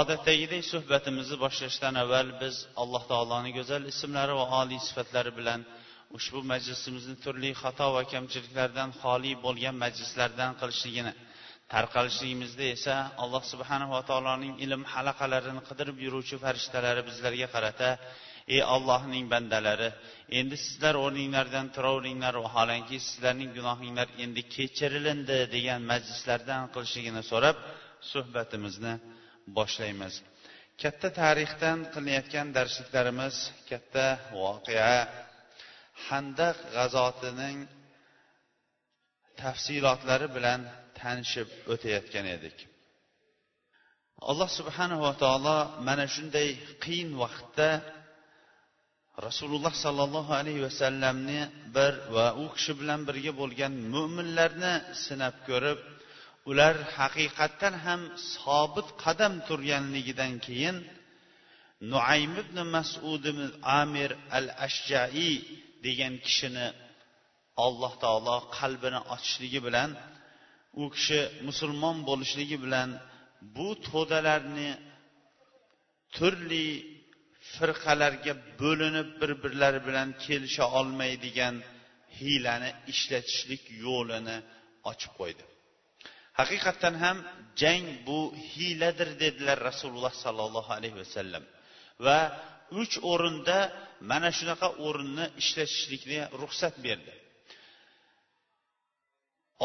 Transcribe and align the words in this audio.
Odatdagidek 0.00 0.62
suhbatimizni 0.72 1.36
boshlashdan 1.44 1.94
avval 2.02 2.28
biz 2.42 2.56
alloh 2.82 3.02
taoloning 3.12 3.54
go'zal 3.58 3.82
ismlari 3.92 4.34
va 4.40 4.46
oliy 4.60 4.80
sifatlari 4.88 5.32
bilan 5.38 5.60
ushbu 6.18 6.40
majlisimizni 6.52 7.16
turli 7.24 7.50
xato 7.62 7.86
va 7.96 8.02
kamchiliklardan 8.12 8.90
xoli 9.02 9.32
bo'lgan 9.44 9.76
majlislardan 9.84 10.50
qilishligini 10.60 11.12
tarqalishligimizda 11.74 12.64
esa 12.76 12.94
alloh 13.22 13.42
subhanava 13.52 14.00
taoloning 14.10 14.54
ilm 14.64 14.82
halaqalarini 14.92 15.62
qidirib 15.68 15.96
yuruvchi 16.06 16.36
farishtalari 16.44 17.02
bizlarga 17.08 17.48
qarata 17.54 17.88
ey 18.54 18.60
ollohning 18.74 19.24
bandalari 19.34 19.88
endi 20.40 20.56
sizlar 20.64 20.94
o'rninglardan 21.04 21.66
turaveringlar 21.76 22.34
vaholanki 22.46 22.96
sizlarning 23.08 23.50
gunohinglar 23.58 24.08
endi 24.24 24.42
kechirilindi 24.54 25.38
degan 25.54 25.80
majlislardan 25.92 26.62
qilishligini 26.74 27.22
so'rab 27.30 27.56
suhbatimizni 28.12 28.94
boshlaymiz. 29.56 30.14
Katta 30.82 31.08
tarixdan 31.20 31.78
qilinayotgan 31.92 32.48
darsliklarimiz 32.56 33.36
katta 33.70 34.06
voqea. 34.40 34.96
Handaq 36.08 36.56
g'azotining 36.74 37.58
tafsilotlari 39.42 40.28
bilan 40.36 40.60
tanishib 40.98 41.48
o'tayotgan 41.72 42.26
edik. 42.36 42.56
Alloh 44.30 44.50
subhanava 44.58 45.10
taolo 45.22 45.58
mana 45.86 46.06
shunday 46.14 46.48
qiyin 46.84 47.10
vaqtda 47.22 47.70
rasululloh 49.26 49.74
sollallohu 49.84 50.32
alayhi 50.40 50.64
vasallamni 50.68 51.40
bir 51.76 51.92
va 52.14 52.26
u 52.42 52.44
kishi 52.54 52.72
bilan 52.80 53.00
birga 53.08 53.32
bo'lgan 53.40 53.72
mo'minlarni 53.94 54.74
sinab 55.04 55.34
ko'rib 55.48 55.78
ular 56.50 56.76
haqiqatdan 56.98 57.74
ham 57.84 58.00
sobit 58.34 58.88
qadam 59.04 59.32
turganligidan 59.48 60.32
keyin 60.46 60.76
nuaym 61.92 62.32
ibn 62.42 62.56
masud 62.74 63.24
amir 63.80 64.10
al 64.38 64.46
ashjai 64.66 65.30
degan 65.84 66.14
kishini 66.26 66.66
alloh 67.66 67.92
taolo 68.04 68.36
qalbini 68.58 69.00
ochishligi 69.14 69.60
bilan 69.66 69.90
u 70.82 70.84
kishi 70.94 71.20
musulmon 71.48 71.96
bo'lishligi 72.08 72.58
bilan 72.64 72.88
bu 73.56 73.68
to'dalarni 73.88 74.70
turli 76.16 76.66
firqalarga 77.54 78.32
bo'linib 78.62 79.08
bir 79.20 79.30
birlari 79.42 79.80
bilan 79.88 80.08
kelisha 80.24 80.64
olmaydigan 80.78 81.54
hiylani 82.18 82.70
ishlatishlik 82.92 83.62
yo'lini 83.86 84.36
ochib 84.90 85.12
qo'ydi. 85.20 85.44
Haqiqatdan 86.38 86.94
ham 87.04 87.18
jang 87.62 87.86
bu 88.06 88.20
hiyladir 88.52 89.10
dedilar 89.22 89.58
rasululloh 89.68 90.14
sollallohu 90.24 90.70
alayhi 90.78 90.96
vasallam 91.02 91.44
va 92.06 92.18
uch 92.82 92.94
o'rinda 93.12 93.58
mana 94.10 94.30
shunaqa 94.38 94.68
o'rinni 94.86 95.26
ishlatishlikni 95.42 96.20
ruxsat 96.40 96.74
berdi. 96.86 97.12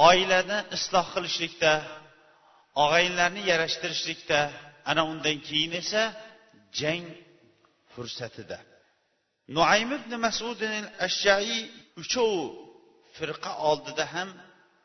Oilani 0.10 0.60
isloh 0.78 1.06
qilishlikda 1.16 1.72
og'aynilarni 2.84 3.42
yarashtirishlikda 3.52 4.39
ana 4.89 5.02
undan 5.11 5.38
keyin 5.48 5.73
esa 5.82 6.04
jang 6.80 7.05
fursatida. 7.94 8.60
Nuaym 9.55 9.89
ibn 9.99 10.11
masud 10.26 10.60
ashjai 11.08 11.58
uchovi 12.02 12.45
firqa 13.17 13.52
oldida 13.70 14.05
ham 14.14 14.30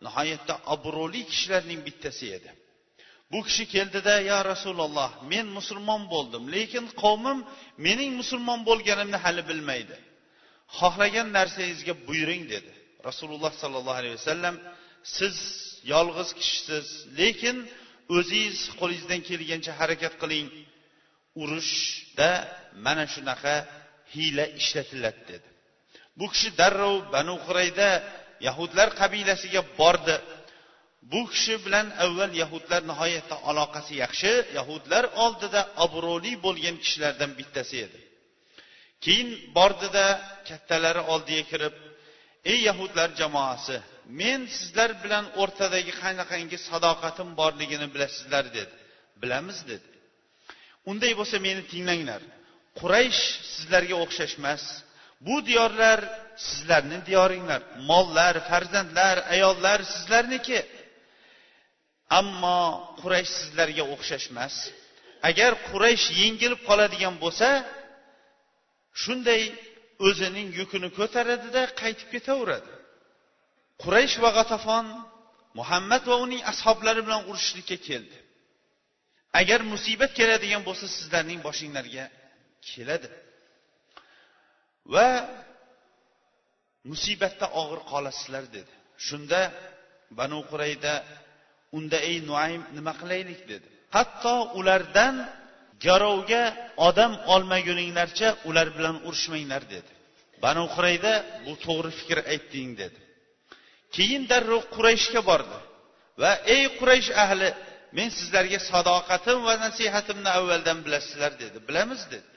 nihoyatda 0.07 0.55
obro'li 0.75 1.21
kishilarning 1.31 1.81
bittasi 1.87 2.27
edi. 2.37 2.51
Bu 3.33 3.39
kishi 3.47 3.65
keldida 3.75 4.15
yo 4.31 4.39
rasululloh 4.53 5.11
men 5.33 5.47
musulmon 5.59 6.03
bo'ldim 6.15 6.43
lekin 6.57 6.85
qavmim 7.03 7.39
mening 7.87 8.11
musulmon 8.21 8.61
bo'lganimni 8.69 9.19
hali 9.25 9.43
bilmaydi. 9.51 9.97
Xohlagan 10.79 11.29
narsangizga 11.39 11.95
buyuring 12.07 12.43
dedi. 12.55 12.73
Rasululloh 13.09 13.53
sollallohu 13.63 13.99
alayhi 14.01 14.17
vasallam 14.21 14.57
siz 15.17 15.37
yolg'iz 15.93 16.31
kishisiz 16.39 16.87
lekin 17.21 17.57
o'zingiz 18.17 18.59
qo'lingizdan 18.81 19.21
kelgancha 19.29 19.73
harakat 19.81 20.15
qiling. 20.23 20.49
Urushda 21.43 22.31
mana 22.87 23.05
shunaqa 23.15 23.55
hiyla 24.15 24.45
ishlatiladi 24.61 25.23
dedi. 25.33 25.49
Bu 26.19 26.27
kishi 26.33 26.49
darrov 26.61 26.97
banu 27.15 27.35
qurayda 27.47 27.89
yahudlar 28.47 28.89
qabilasiga 29.01 29.63
bordi. 29.81 30.17
Bu 31.13 31.21
kishi 31.33 31.55
bilan 31.65 31.87
avval 32.05 32.33
yahudlar 32.43 32.81
nihoyatda 32.91 33.37
aloqasi 33.51 33.93
yaxshi 34.05 34.33
yahudlar 34.59 35.05
oldida 35.25 35.61
obro'li 35.85 36.33
bo'lgan 36.47 36.77
kishilardan 36.83 37.31
bittasi 37.39 37.77
edi. 37.87 38.01
Keyin 39.05 39.29
bordida 39.57 40.07
kattalari 40.49 41.03
oldiga 41.13 41.45
kirib 41.53 41.75
ey 42.53 42.59
yahudlar 42.69 43.09
jamoasi 43.21 43.77
men 44.21 44.41
sizlar 44.57 44.91
bilan 45.05 45.25
o'rtadagi 45.43 45.93
qanaqangi 46.03 46.59
sadoqatim 46.69 47.29
borligini 47.41 47.87
bilasizlar 47.95 48.45
dedi. 48.59 48.75
Bilamiz 49.23 49.59
dedi. 49.71 49.89
Unday 50.91 51.13
bo'lsa 51.21 51.37
meni 51.47 51.63
tinglanglar. 51.73 52.23
Quraysh 52.81 53.23
sizlarga 53.55 53.97
o'xshash 54.05 54.35
emas 54.41 54.63
bu 55.27 55.37
diyorlar 55.49 55.99
sizlarni 56.37 56.99
diyoringlar. 57.07 57.63
Mollar 57.91 58.35
farzandlar 58.49 59.17
ayollar 59.35 59.81
sizlarniki. 59.93 60.61
Ammo 62.19 62.61
quraysh 63.01 63.33
sizlarga 63.39 63.85
o'xshash 63.95 64.27
emas 64.33 64.55
agar 65.29 65.53
quraysh 65.69 66.07
yengilib 66.21 66.61
qoladigan 66.69 67.15
bo'lsa 67.25 67.49
shunday 69.03 69.43
o'zining 70.09 70.49
yukini 70.61 70.89
ko'taradida 70.99 71.63
qaytib 71.81 72.09
ketaveradi. 72.15 72.71
Quraysh 73.83 74.17
va 74.25 74.31
g'atafon 74.39 74.87
muhammad 75.59 76.03
va 76.11 76.17
uning 76.25 76.43
ashoblari 76.53 77.01
bilan 77.07 77.23
urushishlikka 77.31 77.77
keldi. 77.89 78.17
Agar 79.41 79.61
musibat 79.73 80.13
keladigan 80.19 80.63
bo'lsa 80.69 80.87
sizlarning 80.97 81.41
boshinglarga 81.47 82.05
keladi. 82.71 83.09
Va 84.95 85.09
musibatda 86.91 87.47
og'ir 87.61 87.81
qolasizlar 87.93 88.45
dedi. 88.57 88.73
Shunda 89.07 89.41
banu 90.19 90.39
qurayda 90.51 90.95
unda 91.77 91.99
ey 92.11 92.17
nuaym 92.29 92.63
nima 92.77 92.93
qilaylik? 93.01 93.41
dedi. 93.53 93.67
Hatto 93.97 94.35
ulardan 94.59 95.15
garovga 95.87 96.45
odam 96.89 97.13
olmaguninglarcha 97.35 98.29
ular 98.49 98.69
bilan 98.77 98.97
urushmanglar 99.09 99.63
dedi. 99.75 99.93
Banu 100.45 100.65
qurayda 100.75 101.13
bu 101.45 101.53
to'g'ri 101.65 101.91
fikr 102.01 102.19
aytding 102.33 102.71
dedi. 102.83 102.99
Keyin 103.95 104.23
darrov 104.31 104.63
qurayshga 104.75 105.21
bordi 105.31 105.59
va 106.23 106.33
ey 106.55 106.65
quraysh 106.79 107.11
ahli 107.25 107.49
men 107.97 108.09
sizlarga 108.19 108.59
sadoqatim 108.71 109.39
va 109.47 109.55
nasihatimni 109.67 110.31
avvaldan 110.39 110.79
bilasizlar 110.87 111.33
dedi. 111.43 111.59
Bilamiz 111.69 112.03
dedi. 112.15 112.32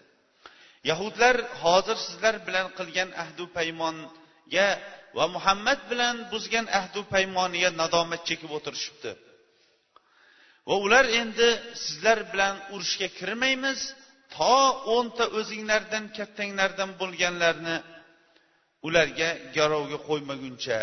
Yahudlar 0.89 1.35
hozir 1.61 1.97
sizlar 2.07 2.35
bilan 2.47 2.67
qilgan 2.77 3.09
ahdu 3.23 3.43
paymonga 3.57 4.69
va 5.17 5.25
muhammad 5.35 5.79
bilan 5.91 6.15
buzgan 6.31 6.65
ahdu 6.79 7.01
paymoniga 7.13 7.69
nadomat 7.81 8.21
chekib 8.29 8.51
o'tirishibdi. 8.57 9.11
Va 10.67 10.75
ular 10.85 11.05
endi 11.21 11.49
sizlar 11.83 12.19
bilan 12.31 12.55
urushga 12.73 13.07
kirmaymiz 13.19 13.79
to 14.35 14.57
o'nta 14.95 15.25
o'zinglardan 15.39 16.05
kattanglardan 16.17 16.91
bo'lganlarni 17.01 17.77
ularga 18.87 19.29
garovga 19.57 19.97
qo'ymaguncha. 20.09 20.79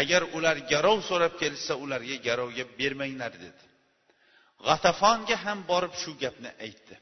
Agar 0.00 0.22
ular 0.36 0.56
garov 0.72 0.98
so'rab 1.08 1.34
kelishsa 1.40 1.74
ularga 1.84 2.16
garovga 2.28 2.64
bermanglar 2.78 3.32
dedi. 3.44 3.64
G'atafonga 4.66 5.36
ham 5.44 5.58
borib 5.70 5.94
shu 6.02 6.10
gapni 6.22 6.50
aytdi. 6.66 6.94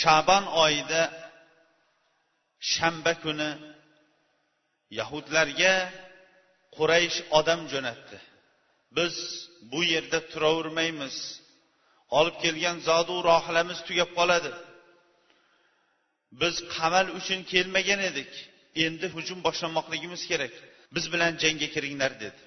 Shabon 0.00 0.44
oyida 0.64 1.02
shanba 2.72 3.12
kuni 3.24 3.50
yahudlarga 4.98 5.74
quraysh 6.76 7.18
odam 7.38 7.60
jo'natdi. 7.72 8.18
Biz 8.96 9.14
bu 9.72 9.80
yerda 9.92 10.18
turavermaymiz. 10.32 11.16
Olib 12.18 12.36
kelgan 12.44 12.76
zodu 12.88 13.14
rohilamiz 13.30 13.78
tugab 13.88 14.10
qoladi. 14.18 14.52
Biz 16.40 16.54
qamal 16.74 17.06
uchun 17.18 17.40
kelmagan 17.52 18.00
edik. 18.10 18.32
Endi 18.84 19.06
hujum 19.14 19.38
boshlanmoqligimiz 19.46 20.22
kerak. 20.30 20.54
Biz 20.94 21.04
bilan 21.12 21.32
jangga 21.42 21.68
kiringlar 21.74 22.12
dedi. 22.24 22.40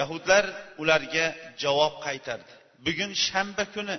Yahudlar 0.00 0.44
ularga 0.82 1.26
javob 1.62 1.94
qaytardi. 2.06 2.52
Bugun 2.86 3.12
shanba 3.26 3.64
kuni 3.74 3.96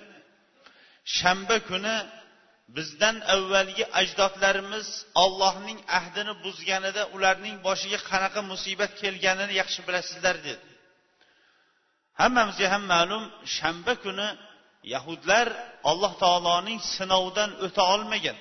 shanba 1.18 1.58
kuni 1.70 1.96
bizdan 2.76 3.18
avvalgi 3.36 3.86
ajdodlarimiz 4.00 4.88
ollohning 5.24 5.80
ahdini 6.00 6.34
buzganida 6.44 7.04
ularning 7.16 7.56
boshiga 7.68 8.00
qanaqa 8.10 8.42
musibat 8.52 8.92
kelganini 9.02 9.54
yaxshi 9.62 9.82
bilasizlar 9.88 10.36
dedi. 10.48 10.66
Hammamizga 12.22 12.68
ham 12.74 12.84
ma'lum 12.94 13.24
shanba 13.58 13.94
kuni 14.04 14.28
yahudlar 14.94 15.48
alloh 15.92 16.14
taoloning 16.24 16.80
sinovidan 16.96 17.52
o'ta 17.66 17.84
olmagan. 17.94 18.38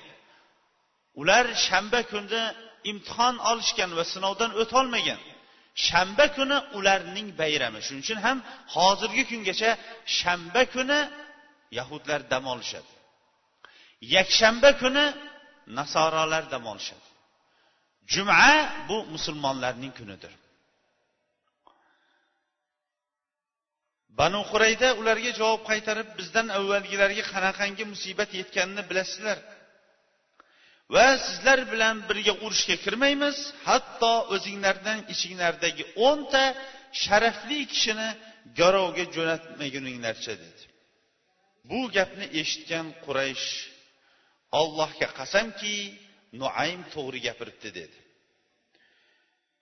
Ular 1.21 1.45
shanba 1.65 2.01
kuni 2.11 2.43
imtihon 2.91 3.35
olishgan 3.51 3.91
va 3.97 4.03
sinovdan 4.13 4.51
o'tolmagan 4.61 5.19
shanba 5.87 6.25
kuni 6.37 6.57
ularning 6.77 7.27
bayrami. 7.41 7.79
Shuning 7.85 8.03
uchun 8.05 8.19
ham 8.25 8.37
hozirgi 8.75 9.23
kungacha 9.31 9.69
shanba 10.19 10.63
kuni 10.75 10.99
yahudlar 11.77 12.21
dam 12.31 12.45
olishadi. 12.53 12.91
Yakshanba 14.15 14.69
kuni 14.81 15.05
nasorolar 15.77 16.43
dam 16.53 16.63
olishadi. 16.73 17.07
Juma 18.13 18.35
bu 18.89 18.97
musulmonlarning 19.13 19.93
kunidir. 19.99 20.33
Banu 24.19 24.41
qurayda 24.51 24.87
ularga 24.99 25.31
javob 25.39 25.61
qaytarib 25.69 26.09
bizdan 26.19 26.47
avvalgilarga 26.57 27.23
qanaqangi 27.33 27.83
musibat 27.93 28.29
yetganini 28.39 28.83
bilasizlar. 28.89 29.37
Va 30.93 31.07
sizlar 31.27 31.59
bilan 31.71 31.95
birga 32.09 32.33
urushga 32.45 32.75
kirmaymiz 32.85 33.37
hatto 33.67 34.13
o'zinglardan 34.35 34.99
ichinglardagi 35.13 35.83
o'nta 36.07 36.43
sharafli 37.03 37.59
kishini 37.71 38.09
garovga 38.59 39.03
jo'natmaguninglarcha 39.15 40.33
dedi. 40.43 40.63
Bu 41.69 41.79
gapni 41.95 42.25
eshitgan 42.41 42.87
quraysh 43.05 43.47
ollohga 44.61 45.07
qasamki 45.19 45.75
nuaym 46.41 46.81
to'g'ri 46.93 47.19
gapiribdi 47.27 47.69
dedi. 47.79 47.97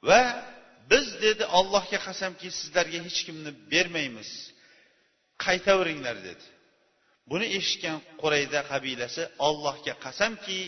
Va 0.08 0.22
biz 0.92 1.08
dedi 1.26 1.44
ollohga 1.60 2.00
qasamki 2.08 2.48
sizlarga 2.60 3.00
hech 3.08 3.20
kimni 3.28 3.52
bermaymiz 3.72 4.32
qaytaveringlar 5.46 6.18
dedi. 6.30 6.46
Buni 7.32 7.48
eshitgan 7.60 7.98
qurayda 8.22 8.60
qabilasi 8.72 9.24
ollohga 9.48 9.94
qasamki 10.06 10.60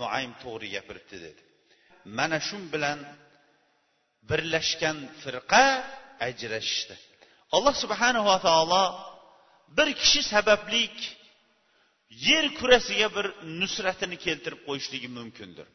nuaym 0.00 0.32
to'g'ri 0.42 0.68
gapiribdi 0.76 1.16
dedi. 1.26 1.42
Mana 2.18 2.38
shu 2.46 2.56
bilan 2.74 2.98
birlashgan 4.30 4.98
firqa 5.22 5.66
ajrashishdi. 6.28 6.94
Alloh 7.56 7.74
subhanava 7.82 8.36
taolo 8.46 8.84
bir 9.76 9.88
kishi 10.00 10.22
sabablik 10.32 10.96
yer 12.28 12.46
kurasiga 12.58 13.08
bir 13.16 13.26
nusratini 13.60 14.16
keltirib 14.24 14.60
qo'yishligi 14.68 15.08
mumkindir. 15.18 15.66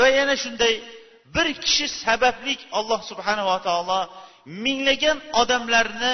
Va 0.00 0.08
yana 0.18 0.34
shunday 0.42 0.74
bir 1.36 1.48
kishi 1.64 1.86
sabablik 2.04 2.60
alloh 2.78 3.00
subhanava 3.10 3.56
taolo 3.66 4.00
minglagan 4.64 5.18
odamlarni 5.40 6.12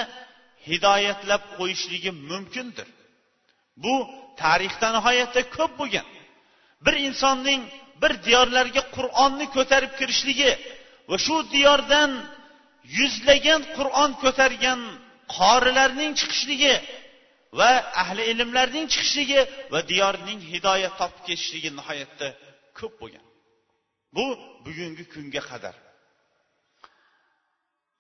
hidoyatlab 0.69 1.43
qo'yishligi 1.59 2.11
mumkindir. 2.31 2.89
Bu 3.85 3.95
tarixda 4.43 4.89
nihoyatda 4.97 5.43
ko'p 5.57 5.73
bo'lgan. 5.81 6.07
Bir 6.85 6.95
insonning 7.09 7.63
bir 8.03 8.13
diyorlarga 8.27 8.83
qur'onni 8.97 9.47
ko'tarib 9.57 9.93
kirishligi 9.99 10.51
va 11.11 11.17
shu 11.27 11.37
diyordan 11.55 12.11
yuzlagan 12.99 13.63
qur'on 13.77 14.11
ko'targan 14.23 14.81
qorilarning 15.37 16.13
chiqishligi 16.21 16.75
va 17.59 17.71
ahli 18.03 18.23
ilmlarning 18.33 18.87
chiqishligi 18.93 19.41
va 19.73 19.81
diyorning 19.93 20.41
hidoyat 20.53 20.95
topib 21.01 21.23
ketishligi 21.29 21.71
nihoyatda 21.79 22.29
ko'p 22.79 22.95
bo'lgan. 23.01 23.27
Bu 24.17 24.27
bugungi 24.67 25.05
kunga 25.15 25.43
qadar. 25.51 25.77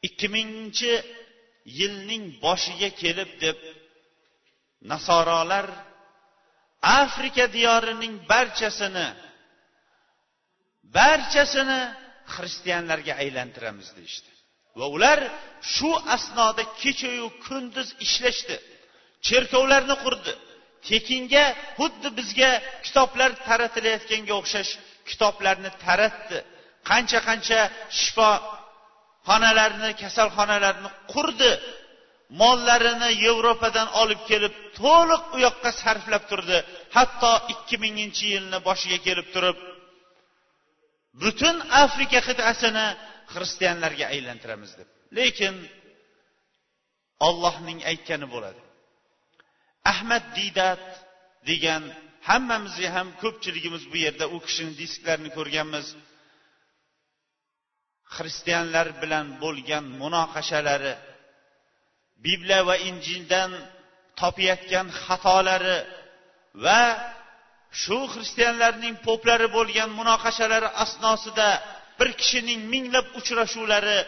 Ikki 0.07 0.27
minginchi 0.37 0.93
yilning 1.79 2.25
boshiga 2.45 2.91
kelib 3.03 3.31
deb 3.45 3.59
nasorolar 4.93 5.67
afrika 7.03 7.45
diyorining 7.57 8.15
barchasini 8.33 9.09
barchasini 10.97 11.81
xristianlarga 12.35 13.13
aylantiramiz 13.23 13.89
deyishdi. 13.99 14.31
Va 14.79 14.87
ular 14.97 15.19
shu 15.75 15.91
asnoda 16.15 16.63
kechayu 16.83 17.27
kunduz 17.47 17.89
ishlashdi. 18.07 18.57
Cherkovlarni 19.27 19.97
qurdi. 20.05 20.33
Tekinga 20.89 21.45
xuddi 21.79 22.09
bizga 22.19 22.51
kitoblar 22.87 23.31
taratilayotganga 23.49 24.35
o'xshash 24.41 24.73
kitoblarni 25.11 25.71
taratdi. 25.85 26.39
Qancha 26.91 27.19
qancha 27.29 27.61
shifoxonalarni 28.01 29.91
kasalxonalarni 30.03 30.91
qurdi. 31.15 31.53
Mollarini 32.43 33.11
yevropadan 33.25 33.89
olib 34.03 34.21
kelib 34.31 34.55
to'liq 34.81 35.23
u 35.35 35.37
yoqqa 35.47 35.71
sarflab 35.83 36.25
turdi. 36.31 36.59
Hatto 36.97 37.33
ikki 37.53 37.77
minginchi 37.85 38.25
yilni 38.35 38.59
boshiga 38.69 38.99
kelib 39.07 39.29
turib 39.35 39.59
butun 41.23 41.57
afrika 41.85 42.19
qit'asini 42.29 42.87
xristianlarga 43.33 44.05
aylantiramiz 44.15 44.73
deb. 44.79 44.89
Lekin 45.19 45.55
ollohning 47.29 47.79
aytgani 47.91 48.27
bo'ladi. 48.35 48.61
Ahmad 49.93 50.25
didat 50.39 50.85
degan 51.49 51.83
hammamizga 52.29 52.89
ham 52.97 53.09
ko'pchiligimiz 53.23 53.83
bu 53.93 53.97
yerda 54.05 54.25
u 54.35 54.39
kishini 54.47 54.73
disklarini 54.83 55.31
ko'rganmiz. 55.39 55.87
Xristianlar 58.15 58.87
bilan 59.03 59.27
bo'lgan 59.43 59.85
munoqashalari 60.01 60.95
bibliya 62.25 62.61
va 62.69 62.77
injildan 62.91 63.51
topayotgan 64.21 64.87
xatolari 65.05 65.79
va 66.65 66.83
shu 67.83 67.99
xristianlarning 68.13 68.95
poplari 69.07 69.49
bo'lgan 69.57 69.91
munoqashalari 69.99 70.69
asnosida 70.85 71.49
bir 71.99 72.09
kishining 72.21 72.61
minglab 72.73 73.07
uchrashuvlari 73.21 73.99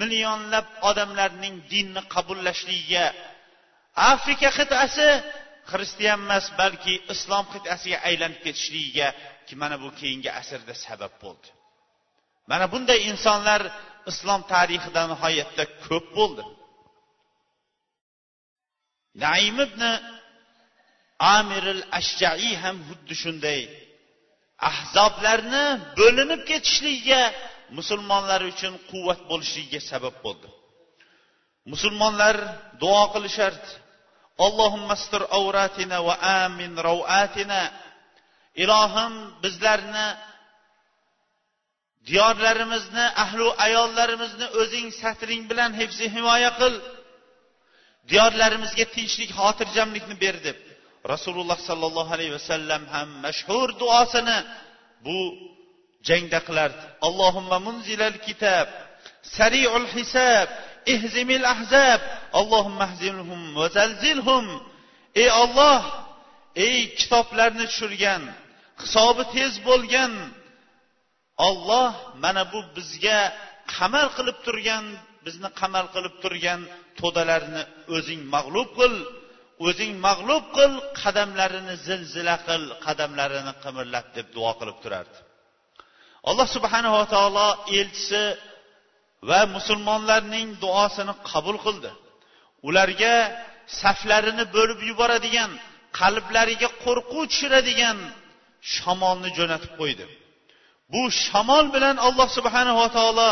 millionlab 0.00 0.66
odamlarning 0.90 1.54
dinni 1.72 2.02
qabullashligiga 2.14 3.06
afrika 4.12 4.48
qit'asi. 4.58 5.08
Xristian 5.70 6.20
emas 6.24 6.46
balki 6.60 6.94
islom 7.14 7.44
qit'asiga 7.54 7.98
aylanib 8.08 8.40
ketishligiga 8.46 9.08
mana 9.62 9.76
bu 9.82 9.88
keyingi 10.00 10.30
asrda 10.40 10.74
sabab 10.86 11.12
bo'ldi. 11.22 11.48
Mana 12.50 12.66
bunday 12.72 12.98
insonlar 13.10 13.62
islom 14.10 14.40
tarixida 14.52 15.02
nihoyatda 15.12 15.64
ko'p 15.86 16.06
bo'ldi. 16.18 16.44
Naim 19.22 19.56
ibn 19.66 19.82
amiril 21.36 21.82
ashjaiy 21.98 22.54
ham 22.62 22.76
xuddi 22.88 23.14
shunday 23.22 23.60
ahzoblarni 24.70 25.64
bo'linib 25.98 26.42
ketishligiga 26.50 27.22
musulmonlar 27.78 28.40
uchun 28.52 28.74
quvvat 28.90 29.20
bo'lishligiga 29.30 29.80
sabab 29.90 30.16
bo'ldi. 30.24 30.48
Musulmonlar 31.72 32.36
duo 32.82 33.02
qilishardi 33.14 33.70
allohimma 34.38 34.94
allohimmastur 34.94 35.22
avratina 35.38 35.98
va 36.06 36.14
amin 36.44 36.72
ravatina. 36.88 37.62
Ilohim 38.62 39.14
bizlarni 39.42 40.08
diyorlarimizni 42.08 43.06
ahlu 43.24 43.46
ayollarimizni 43.66 44.46
o'zing 44.60 44.88
satring 45.02 45.42
bilan 45.50 45.70
hifzi 45.80 46.06
himoya 46.14 46.50
qil. 46.60 46.74
Diyorlarimizga 48.10 48.86
tinchlik 48.94 49.30
xotirjamlikni 49.38 50.16
ber 50.24 50.36
deb. 50.46 50.58
Rasululloh 51.12 51.58
sollallohu 51.68 52.10
alayhi 52.16 52.34
vasallam 52.38 52.82
ham 52.94 53.08
mashhur 53.24 53.68
duosini 53.80 54.38
bu 55.06 55.18
jangda 56.08 56.40
qilardi. 56.48 56.84
Allohimma 57.06 57.58
munzilal 57.66 58.16
kitob 58.26 58.68
sariul 59.36 59.88
hisab 59.96 60.48
ihzimil 60.94 61.44
ahzab 61.54 62.00
allohumma 62.40 62.84
ahzimhum 62.88 63.40
va 63.58 63.66
zalzilhum. 63.76 64.44
Ey 65.22 65.28
olloh 65.42 65.82
ey 66.66 66.76
kitoblarni 66.98 67.64
tushirgan 67.70 68.22
hisobi 68.82 69.24
tez 69.34 69.52
bo'lgan 69.68 70.12
olloh 71.48 71.92
mana 72.24 72.42
bu 72.52 72.60
bizga 72.76 73.20
qamal 73.74 74.06
qilib 74.16 74.38
turgan 74.46 74.84
bizni 75.26 75.48
qamal 75.60 75.86
qilib 75.94 76.14
turgan 76.22 76.60
to'dalarni 77.00 77.62
o'zing 77.96 78.20
mag'lub 78.34 78.70
qil 78.78 78.94
o'zing 79.66 79.92
mag'lub 80.06 80.44
qil 80.56 80.72
qadamlarini 81.02 81.74
zilzila 81.86 82.34
qil 82.48 82.62
qadamlarini 82.86 83.52
qimirlat 83.64 84.06
deb 84.16 84.26
duo 84.36 84.52
qilib 84.60 84.78
turardi. 84.84 85.18
Alloh 86.30 86.48
subhanava 86.56 87.02
taolo 87.14 87.48
elchisi 87.78 88.22
va 89.28 89.40
musulmonlarning 89.56 90.48
duosini 90.64 91.14
qabul 91.30 91.56
qildi. 91.64 91.90
Ularga 92.68 93.14
saflarini 93.80 94.44
bo'lib 94.56 94.80
yuboradigan 94.90 95.50
qalblariga 95.98 96.68
qo'rquv 96.84 97.24
tushiradigan 97.30 97.98
shamolni 98.74 99.30
jo'natib 99.38 99.72
qo'ydi. 99.80 100.04
Bu 100.92 101.02
shamol 101.24 101.66
bilan 101.74 101.96
alloh 102.06 102.28
subhanava 102.36 102.86
taolo 102.96 103.30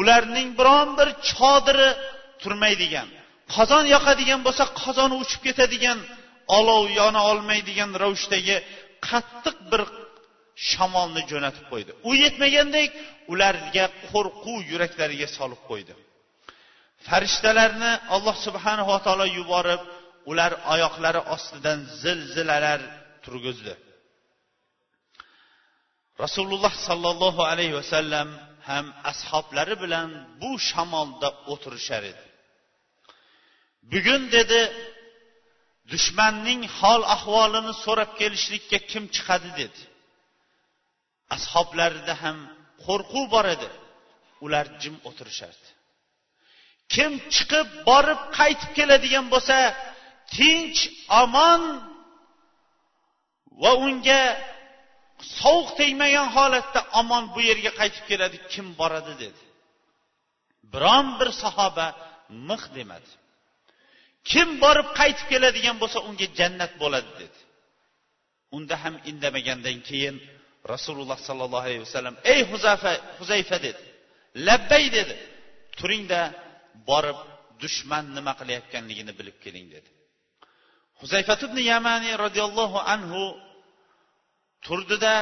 ularning 0.00 0.48
biron 0.58 0.88
bir 0.98 1.08
chodiri 1.30 1.90
turmaydigan 2.42 3.08
qozon 3.54 3.84
yoqadigan 3.94 4.40
bo'lsa 4.46 4.64
qozoni 4.82 5.14
uchib 5.24 5.40
ketadigan 5.46 5.98
olov 6.58 6.84
yona 7.00 7.20
olmaydigan 7.30 7.90
ravishdagi 8.02 8.56
qattiq 9.08 9.56
bir 9.70 9.82
shamolni 10.70 11.22
jo'natib 11.30 11.64
qo'ydi. 11.72 11.92
U 12.08 12.10
yetmagandek 12.24 12.90
ularga 13.32 13.86
qo'rquv 14.10 14.58
yuraklariga 14.72 15.28
solib 15.38 15.60
qo'ydi. 15.70 15.94
Farishtalarni 17.06 17.92
alloh 18.14 18.36
subhanava 18.46 18.96
taolo 19.06 19.26
yuborib 19.38 19.82
ular 20.30 20.52
oyoqlari 20.74 21.20
ostidan 21.34 21.78
zilzilalar 22.02 22.80
turgizdi. 23.24 23.74
Rasululloh 26.24 26.74
sollallohu 26.88 27.42
alayhi 27.52 27.74
vasallam 27.80 28.28
ham 28.68 28.86
ashoblari 29.12 29.74
bilan 29.82 30.08
bu 30.40 30.50
shamolda 30.68 31.28
o'tirishar 31.52 32.02
edi. 32.12 32.24
Bugun 33.92 34.22
dedi 34.36 34.60
dushmanning 35.92 36.60
hol 36.78 37.02
ahvolini 37.16 37.72
so'rab 37.84 38.10
kelishlikka 38.20 38.78
kim 38.90 39.04
chiqadi 39.14 39.50
dedi. 39.60 39.80
Ashoblarida 41.36 42.14
ham 42.22 42.38
qo'rquv 42.84 43.24
bor 43.34 43.46
edi. 43.54 43.68
Ular 44.44 44.66
jim 44.82 44.94
o'tirishardi. 45.08 45.68
Kim 46.94 47.12
chiqib 47.34 47.68
borib 47.88 48.20
qaytib 48.38 48.70
keladigan 48.78 49.26
bo'lsa 49.34 49.56
tinch 50.36 50.80
omon 51.22 51.62
va 53.62 53.72
unga 53.86 54.22
sovuq 55.40 55.68
tegmagan 55.80 56.28
holatda 56.36 56.80
omon 57.00 57.24
bu 57.34 57.40
yerga 57.48 57.70
qaytib 57.80 58.04
keladi 58.10 58.36
kim 58.52 58.66
boradi 58.80 59.14
dedi. 59.24 59.42
Biron 60.72 61.06
bir 61.18 61.30
sahoba 61.42 61.86
miq 62.48 62.62
demadi. 62.76 63.10
Kim 64.30 64.48
borib 64.64 64.88
qaytib 65.00 65.26
keladigan 65.32 65.76
bo'lsa 65.82 65.98
unga 66.08 66.26
jannat 66.38 66.72
bo'ladi 66.82 67.10
dedi. 67.20 67.38
Unda 68.56 68.74
ham 68.82 68.94
indamagandan 69.10 69.78
keyin 69.88 70.16
rasululloh 70.72 71.18
sollallohu 71.28 71.64
alayhi 71.66 71.82
vasallam 71.86 72.14
ey 72.32 72.40
huzafa 72.50 72.92
huzayfa 73.18 73.56
dedi. 73.66 73.82
Labbay 74.46 74.84
dedi. 74.98 75.14
Turingda 75.78 76.20
borib 76.88 77.18
dushman 77.62 78.04
nima 78.16 78.32
qilayotganligini 78.40 79.12
bilib 79.18 79.36
keling 79.44 79.66
dedi. 79.74 79.90
Huzayfat 81.00 81.40
ibn 81.48 81.58
yamani 81.72 82.10
roziyallohu 82.24 82.78
anhu 82.94 83.22
turdida 84.66 85.14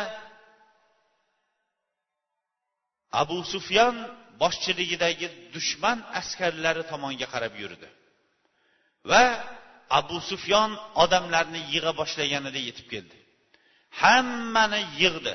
abu 3.23 3.39
sufyon 3.53 3.95
boshchiligidagi 4.43 5.27
dushman 5.55 5.99
askarlari 6.21 6.83
tomonga 6.93 7.27
qarab 7.35 7.55
yurdi 7.63 7.89
va 9.11 9.23
abu 10.01 10.17
sufyon 10.31 10.71
odamlarni 11.05 11.61
yig'a 11.75 11.93
boshlaganida 12.01 12.61
yetib 12.69 12.87
keldi. 12.93 13.17
Hammani 14.01 14.83
yig'di. 15.03 15.35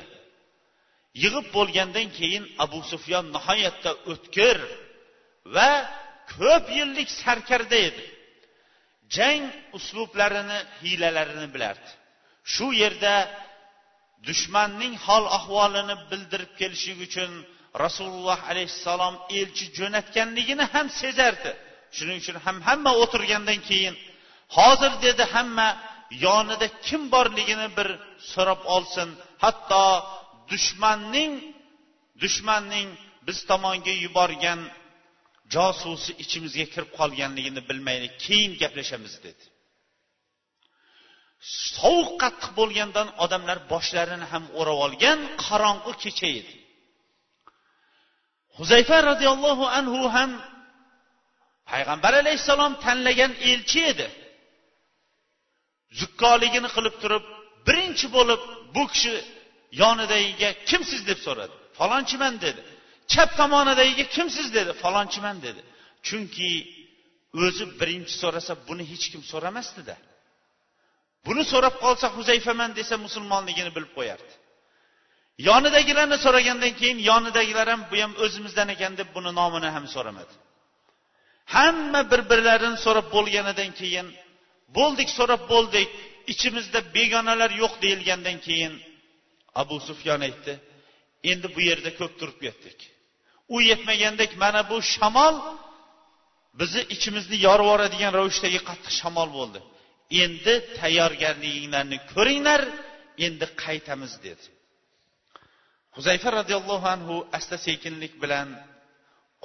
Yig'ib 1.22 1.46
bo'lgandan 1.56 2.08
keyin 2.18 2.44
abu 2.64 2.78
sufyon 2.90 3.26
nihoyatda 3.36 3.90
o'tkir 4.12 4.58
va 5.54 5.70
ko'p 6.34 6.64
yillik 6.78 7.08
sarkarda 7.22 7.78
edi. 7.88 8.04
Jang 9.16 9.44
uslublarini 9.78 10.58
hiylalarini 10.82 11.46
bilardi. 11.54 11.90
Shu 12.52 12.66
yerda 12.82 13.14
dushmanning 14.28 14.94
hol 15.06 15.24
ahvolini 15.38 15.94
bildirib 16.10 16.52
kelishlik 16.60 16.98
uchun 17.08 17.30
rasululloh 17.84 18.38
alayhissalom 18.50 19.14
elchi 19.38 19.66
jo'natganligini 19.78 20.64
ham 20.74 20.86
sezardi. 21.00 21.52
Shuning 21.96 22.18
uchun 22.22 22.36
ham 22.46 22.56
hamma 22.68 22.92
o'tirgandan 23.02 23.60
keyin 23.68 23.94
hozir 24.56 24.92
dedi 25.06 25.24
hamma 25.34 25.68
yonida 26.10 26.66
kim 26.86 27.02
borligini 27.14 27.68
bir 27.76 27.88
so'rab 28.32 28.62
olsin. 28.74 29.08
Hatto 29.44 29.84
dushmanning 30.50 31.32
dushmanning 32.22 32.88
biz 33.26 33.38
tomonga 33.50 33.94
yuborgan 34.04 34.60
josusi 35.54 36.10
ichimizga 36.22 36.66
kirib 36.72 36.90
qolganligini 36.98 37.60
bilmaylik. 37.68 38.12
Keyin 38.24 38.52
gaplashamiz 38.62 39.14
dedi. 39.26 39.44
Sovuq 41.76 42.10
qattiq 42.22 42.50
bo'lgandan 42.60 43.08
odamlar 43.24 43.58
boshlarini 43.72 44.26
ham 44.32 44.44
o'rab 44.60 44.78
olgan 44.86 45.18
qorong'u 45.44 45.92
kecha 46.02 46.28
edi. 46.38 46.54
Huzayfa 48.58 48.96
roziyallohu 49.10 49.64
anhu 49.78 50.00
ham 50.16 50.30
payg'ambar 51.70 52.12
alayhissalom 52.22 52.72
tanlagan 52.84 53.32
elchi 53.50 53.80
edi. 53.92 54.06
Zukkoligini 56.00 56.68
qilib 56.76 56.96
turib 57.02 57.24
birinchi 57.66 58.06
bo'lib 58.16 58.40
bu 58.74 58.84
kishi 58.92 59.14
yonidagiga 59.82 60.50
kimsiz? 60.68 61.00
deb 61.10 61.18
so'radi. 61.26 61.54
Falonchiman 61.78 62.34
dedi. 62.44 62.60
Chap 63.12 63.30
tomonidagiga 63.40 64.04
kimsiz? 64.16 64.46
dedi. 64.58 64.70
Falonchiman 64.82 65.36
dedi. 65.46 65.60
Chunki 66.06 66.50
o'zi 67.44 67.64
birinchi 67.80 68.14
so'rasa 68.22 68.52
buni 68.68 68.84
hech 68.92 69.06
kim 69.12 69.22
so'ramasdida. 69.32 69.96
Buni 71.26 71.42
so'rab 71.52 71.74
qolsa 71.84 72.06
huzayfaman 72.16 72.70
desa 72.78 72.94
musulmonligini 73.06 73.70
bilib 73.76 73.92
qo'yardi. 73.98 74.32
Yonidagilarni 75.48 76.18
so'ragandan 76.24 76.72
keyin 76.80 76.98
yonidagilar 77.10 77.66
ham 77.72 77.82
bu 77.90 77.96
ham 78.02 78.12
o'zimizdan 78.24 78.68
ekan 78.74 78.92
deb 79.00 79.08
buni 79.16 79.30
nomini 79.40 79.68
ham 79.76 79.84
so'ramadi. 79.94 80.34
Hamma 81.54 82.00
bir 82.10 82.20
birlarini 82.30 82.78
so'rab 82.84 83.06
bo'lganidan 83.16 83.70
keyin 83.80 84.06
bo'ldik 84.76 85.08
so'rab 85.18 85.42
bo'ldik. 85.52 85.88
Ichimizda 86.32 86.80
begonalar 86.96 87.50
yo'q 87.62 87.74
deyilgandan 87.84 88.36
keyin 88.46 88.74
abu 89.62 89.76
sufyon 89.88 90.20
aytdi 90.28 90.52
endi 91.30 91.46
bu 91.54 91.60
yerda 91.68 91.90
ko'p 92.00 92.12
turib 92.20 92.38
ketdik 92.44 92.78
u 93.48 93.56
yetmagandek 93.70 94.30
mana 94.42 94.60
bu 94.70 94.76
shamol 94.94 95.36
bizni 96.60 96.82
ichimizni 96.94 97.36
yorib 97.46 97.66
yuboradigan 97.68 98.12
ravishdagi 98.18 98.60
qattiq 98.68 98.92
shamol 99.00 99.28
bo'ldi. 99.38 99.60
Endi 100.24 100.54
tayyorgarliginglarni 100.80 101.98
ko'ringlar 102.12 102.62
endi 103.26 103.46
qaytamiz 103.64 104.12
dedi. 104.26 104.44
Huzayfa 105.96 106.28
roziyallohu 106.38 106.86
anhu 106.94 107.16
asta 107.38 107.56
sekinlik 107.66 108.14
bilan 108.22 108.48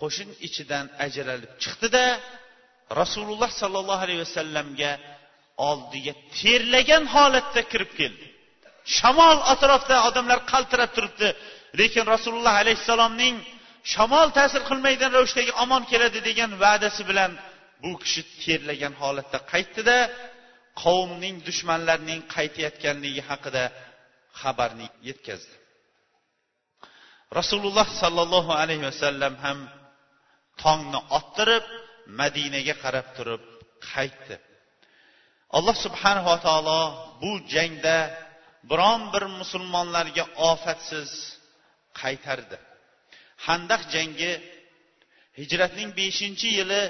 qo'shin 0.01 0.29
ichidan 0.47 0.85
ajralib 1.05 1.51
chiqdida 1.63 2.03
rasululloh 3.01 3.50
sollallohu 3.62 4.03
alayhi 4.05 4.21
vasallamga 4.25 4.91
oldiga 5.69 6.13
terlagan 6.39 7.03
holatda 7.15 7.62
kirib 7.71 7.91
keldi. 8.00 8.25
Shamol 8.97 9.39
atrofda 9.53 9.95
odamlar 10.07 10.39
qaltirab 10.51 10.91
turibdi. 10.95 11.29
Lekin 11.79 12.05
rasululloh 12.15 12.55
alayhissalomning 12.63 13.35
shamol 13.93 14.27
ta'sir 14.38 14.62
qilmaydigan 14.69 15.12
ravishdagi 15.17 15.51
omon 15.63 15.83
keladi 15.91 16.19
degan 16.29 16.51
va'dasi 16.63 17.01
bilan 17.09 17.31
bu 17.83 17.91
kishi 18.03 18.21
terlagan 18.43 18.93
holatda 19.01 19.38
qaytdida 19.51 19.97
qavmning 20.83 21.35
dushmanlarining 21.47 22.21
qaytayotganligi 22.35 23.21
haqida 23.29 23.63
xabarni 24.41 24.88
yetkazdi. 25.09 25.55
Rasululloh 27.39 27.88
sollallohu 28.01 28.51
alayhi 28.62 28.83
vasallam 28.89 29.33
ham 29.45 29.59
tongni 30.63 31.00
ottirib 31.17 31.65
madinaga 32.19 32.75
qarab 32.83 33.07
turib 33.17 33.43
qaytdi. 33.91 34.36
Alloh 35.57 35.75
subhanava 35.86 36.36
taolo 36.45 36.81
bu 37.22 37.31
jangda 37.53 37.98
biron 38.69 39.01
bir 39.13 39.24
musulmonlarga 39.39 40.25
ofatsiz 40.51 41.12
qaytardi. 42.01 42.57
Handaq 43.45 43.81
jangi 43.95 44.31
hijratning 45.39 45.89
beshinchi 46.00 46.48
yili 46.60 46.81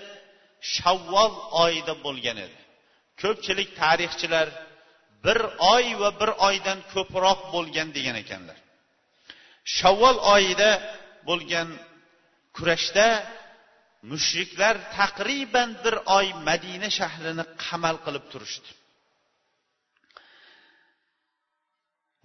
shavvol 0.75 1.33
oyida 1.63 1.93
bo'lgan 2.05 2.37
edi. 2.45 2.59
Ko'pchilik 3.21 3.69
tarixchilar 3.81 4.47
bir 5.25 5.39
oy 5.73 5.85
va 6.01 6.09
bir 6.21 6.31
oydan 6.47 6.79
ko'proq 6.93 7.39
bo'lgan 7.53 7.87
degan 7.97 8.15
ekanlar. 8.23 8.57
Shavvol 9.77 10.17
oyida 10.35 10.71
bo'lgan 11.29 11.69
kurashda 12.55 13.07
mushriklar 14.11 14.75
taqriban 14.97 15.69
bir 15.83 15.95
oy 16.17 16.27
madina 16.47 16.89
shahrini 16.99 17.45
qamal 17.63 17.95
qilib 18.05 18.25
turishdi. 18.31 18.69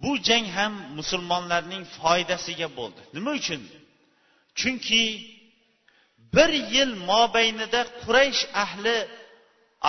Bu 0.01 0.11
jang 0.27 0.47
ham 0.57 0.73
musulmonlarning 0.97 1.83
foydasiga 1.97 2.67
bo'ldi. 2.79 3.01
Nima 3.15 3.31
uchun? 3.39 3.61
Chunki 4.59 5.03
bir 6.35 6.51
yil 6.73 6.91
mobaynida 7.11 7.81
quraysh 8.01 8.43
ahli 8.63 8.97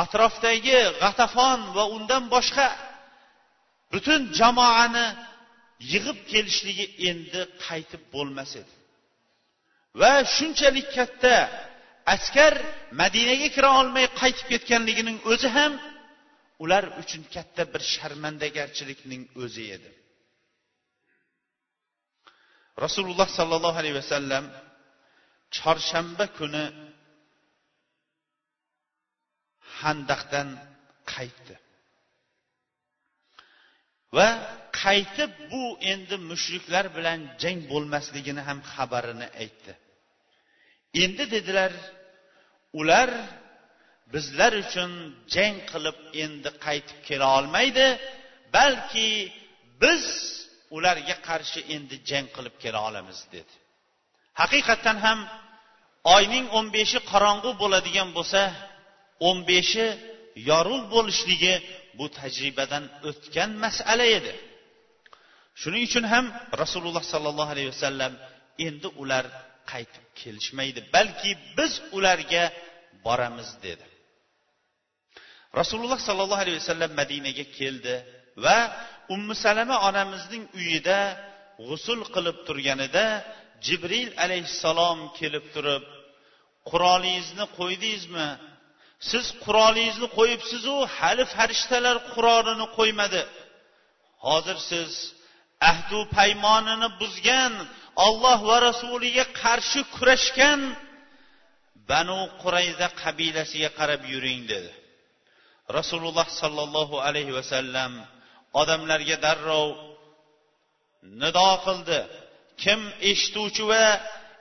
atrofdagi 0.02 0.80
g'atafon 1.02 1.60
va 1.76 1.84
undan 1.96 2.24
boshqa 2.34 2.68
butun 3.92 4.20
jamoani 4.38 5.06
yig'ib 5.92 6.18
kelishligi 6.30 6.86
endi 7.10 7.40
qaytib 7.66 8.02
bo'lmas 8.14 8.50
edi. 8.60 8.72
Va 10.00 10.12
shunchalik 10.36 10.88
katta 10.96 11.36
askar 12.14 12.54
madinaga 13.02 13.48
kira 13.56 13.70
olmay 13.80 14.06
qaytib 14.20 14.46
ketganligining 14.52 15.18
o'zi 15.32 15.48
ham 15.56 15.72
ular 16.62 16.84
uchun 17.02 17.22
katta 17.34 17.62
bir 17.72 17.82
sharmandagarchilikning 17.94 19.22
o'zi 19.42 19.64
edi. 19.76 19.90
Rasululloh 22.84 23.28
sollallohu 23.38 23.78
alayhi 23.82 23.96
vasallam 24.02 24.44
chorshanba 25.56 26.26
kuni 26.38 26.64
handaqdan 29.80 30.48
qaytdi. 31.12 31.54
Va 34.16 34.28
qaytib 34.82 35.30
bu 35.50 35.62
endi 35.92 36.16
mushriklar 36.30 36.86
bilan 36.96 37.20
jang 37.42 37.58
bo'lmasligini 37.72 38.42
ham 38.48 38.58
xabarini 38.72 39.28
aytdi. 39.42 39.72
Endi 40.94 41.24
dedilar 41.34 41.72
ular 42.80 43.10
bizlar 44.12 44.52
uchun 44.64 44.90
jang 45.34 45.56
qilib 45.70 45.98
endi 46.22 46.50
qaytib 46.66 46.98
kela 47.08 47.26
olmaydi 47.38 47.86
balki 48.56 49.08
biz 49.82 50.04
ularga 50.76 51.16
qarshi 51.28 51.60
endi 51.74 51.96
jang 52.10 52.26
qilib 52.36 52.54
kela 52.62 52.78
olamiz 52.88 53.18
dedi. 53.34 53.54
Haqiqatdan 54.40 54.98
ham 55.06 55.18
oyning 56.16 56.46
o'n 56.58 56.66
beshi 56.76 56.98
qorong'u 57.10 57.50
bo'ladigan 57.62 58.08
bo'lsa 58.16 58.42
o'n 59.28 59.38
beshi 59.50 59.86
yorug' 60.50 60.86
bo'lishligi 60.94 61.54
bu 61.98 62.06
tajribadan 62.18 62.84
o'tgan 63.08 63.50
masala 63.64 64.06
edi. 64.18 64.32
Shuning 65.60 65.82
uchun 65.88 66.04
ham 66.12 66.26
rasululloh 66.62 67.04
sollallohu 67.12 67.50
alayhi 67.54 67.70
vasallam 67.74 68.12
endi 68.66 68.88
ular 69.02 69.24
qaytib 69.70 70.04
kelishmaydi 70.20 70.80
balki 70.94 71.30
biz 71.58 71.72
ularga 71.96 72.44
boramiz 73.06 73.50
dedi. 73.66 73.86
Rasululloh 75.60 76.00
sollallohu 76.08 76.42
alayhi 76.44 76.60
vasallam 76.62 76.92
madinaga 77.00 77.44
keldi 77.58 77.94
va 78.44 78.58
ummu 79.14 79.34
salama 79.44 79.76
onamizning 79.88 80.44
uyida 80.58 81.00
g'usul 81.68 82.00
qilib 82.14 82.36
turganida 82.46 83.06
jibril 83.66 84.10
alayhissalom 84.24 84.98
kelib 85.18 85.46
turib 85.54 85.84
qurolingizni 86.70 87.46
qo'ydingizmi? 87.58 88.28
Siz 89.10 89.26
qurolingizni 89.44 90.08
qo'yibsizu 90.18 90.74
hali 90.96 91.24
farishtalar 91.34 91.96
qurolini 92.12 92.66
qo'ymadi. 92.78 93.22
Hozir 94.26 94.58
siz 94.70 94.90
ahdu 95.70 95.98
paymonini 96.16 96.88
buzgan 97.00 97.54
olloh 98.06 98.38
va 98.48 98.56
rasuliga 98.68 99.24
qarshi 99.40 99.80
kurashgan 99.94 100.60
banu 101.90 102.20
qurayza 102.42 102.88
qabilasiga 103.02 103.70
qarab 103.78 104.02
yuring 104.12 104.40
dedi. 104.52 104.72
Rasululloh 105.78 106.26
sollallohu 106.40 106.96
alayhi 107.06 107.32
vasallam 107.38 107.92
odamlarga 108.60 109.16
darrov 109.26 109.68
nido 111.22 111.50
qildi. 111.66 112.00
Kim 112.62 112.80
eshituvchi 113.10 113.62
va 113.70 113.84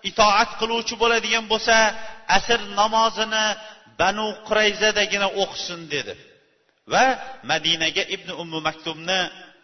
itoat 0.10 0.50
qiluvchi 0.60 0.96
bo'ladigan 1.02 1.46
bo'lsa 1.54 1.78
asr 2.38 2.60
namozini 2.80 3.46
banu 4.02 4.28
qurayzadagina 4.48 5.28
o'qisin 5.44 5.82
dedi. 5.94 6.14
Va 6.94 7.06
madinaga 7.52 8.04
ibn 8.16 8.30
ummu 8.42 8.60
maktubni 8.68 9.20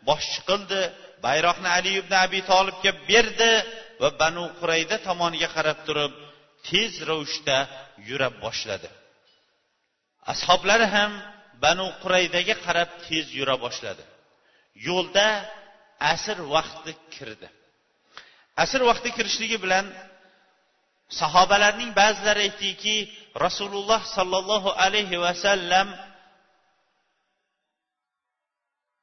boshchi 0.08 0.40
qildi 0.50 0.82
bayroqni 1.26 1.70
ali 1.78 1.92
ibn 2.02 2.14
abi 2.26 2.40
tolibga 2.52 2.92
berdi 3.10 3.52
va 4.02 4.10
banu 4.22 4.44
qurayda 4.60 4.96
tomoniga 5.08 5.50
qarab 5.56 5.80
turib 5.88 6.12
tez 6.68 6.92
ravishda 7.10 7.58
yura 8.10 8.30
boshladi. 8.44 8.90
Ashoblari 10.34 10.88
ham 10.96 11.12
banu 11.64 11.86
quraydaga 12.02 12.56
qarab 12.66 12.90
tez 13.06 13.26
yura 13.40 13.56
boshladi. 13.66 14.04
Yo'lda 14.88 15.28
asr 16.14 16.38
vaqti 16.56 16.92
kirdi. 17.16 17.48
Asr 18.64 18.82
vaqti 18.90 19.10
kirishligi 19.18 19.58
bilan 19.66 19.86
sahobalarning 21.20 21.92
ba'zilari 22.02 22.42
aytdiki 22.48 22.98
rasululloh 23.46 24.02
sollallohu 24.16 24.70
alayhi 24.86 25.18
vasallam 25.26 25.88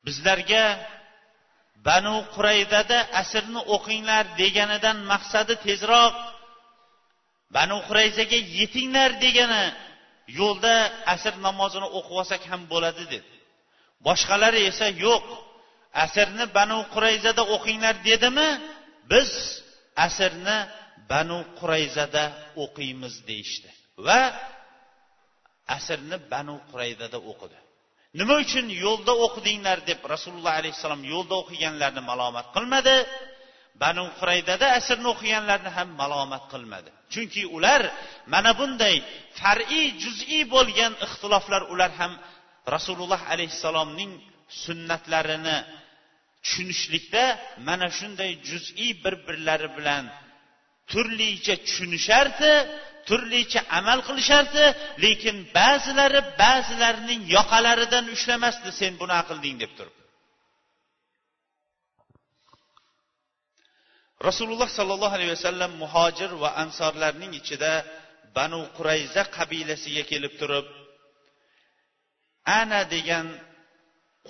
bizlarga 0.07 0.65
banu 1.89 2.17
quraydada 2.35 2.99
asrni 3.23 3.61
o'qinglar 3.75 4.25
deganidan 4.41 4.99
maqsadi 5.13 5.55
tezroq. 5.67 6.15
Banu 7.57 7.77
qurayzaga 7.89 8.39
yetinglar 8.59 9.11
degani 9.25 9.65
yo'lda 10.41 10.75
asr 11.15 11.35
namozini 11.47 11.89
o'qib 11.99 12.15
olsak 12.21 12.43
ham 12.51 12.63
bo'ladi 12.73 13.05
dedi. 13.13 13.31
Boshqalari 14.07 14.61
esa 14.71 14.87
yo'q 15.07 15.25
asrni 16.05 16.45
banu 16.59 16.79
qurayzada 16.95 17.43
o'qinglar 17.55 17.95
dedimi 18.09 18.49
biz 19.13 19.31
asrni 20.07 20.59
banu 21.13 21.39
qurayzada 21.59 22.25
o'qiymiz 22.65 23.15
deyishdi 23.29 23.71
va 24.07 24.21
asrni 25.77 26.17
banu 26.33 26.55
quraydada 26.71 27.19
o'qidi. 27.31 27.59
Nima 28.19 28.35
uchun 28.45 28.67
yo'lda 28.85 29.13
o'qidinglar 29.25 29.79
deb 29.91 30.01
rasululloh 30.15 30.55
alayhissalom 30.61 31.03
yo'lda 31.13 31.35
o'qiganlarni 31.43 32.03
malomat 32.11 32.47
qilmadi? 32.57 32.97
Banu 33.83 34.05
quraydada 34.21 34.67
asrni 34.79 35.09
o'qiganlarni 35.15 35.71
ham 35.77 35.89
malomat 36.03 36.45
qilmadi. 36.53 36.91
Chunki 37.13 37.43
ular 37.57 37.83
mana 38.35 38.51
bunday 38.61 38.97
far'iy 39.41 39.87
juz'iy 40.03 40.43
bo'lgan 40.55 40.93
ixtiloflar 41.07 41.63
ular 41.73 41.91
ham 42.01 42.13
rasululloh 42.75 43.23
alayhissalomning 43.33 44.13
sunnatlarini 44.65 45.59
tushunishlikda 46.45 47.25
mana 47.69 47.87
shunday 47.99 48.31
juz'iy 48.49 48.93
bir 49.05 49.15
birlari 49.27 49.69
bilan 49.77 50.05
turlicha 50.91 51.55
tushunishardi. 51.67 52.53
Turlicha 53.09 53.61
amal 53.79 53.99
qilishardi 54.09 54.65
lekin 55.05 55.37
ba'zilari 55.59 56.21
ba'zilarining 56.43 57.21
yoqalaridan 57.37 58.05
ushlamasdi 58.17 58.71
sen 58.81 58.93
bunaqa 59.03 59.25
qilding 59.31 59.57
deb 59.63 59.73
turib. 59.79 59.97
Rasululloh 64.29 64.69
sollallohu 64.79 65.15
alayhi 65.19 65.35
vasallam 65.37 65.73
muhojir 65.83 66.31
va 66.43 66.51
ansorlarning 66.63 67.33
ichida 67.41 67.73
banu 68.37 68.61
qurayza 68.77 69.23
qabilasiga 69.37 70.03
kelib 70.13 70.35
turib 70.41 70.67
ana 72.61 72.81
degan 72.95 73.27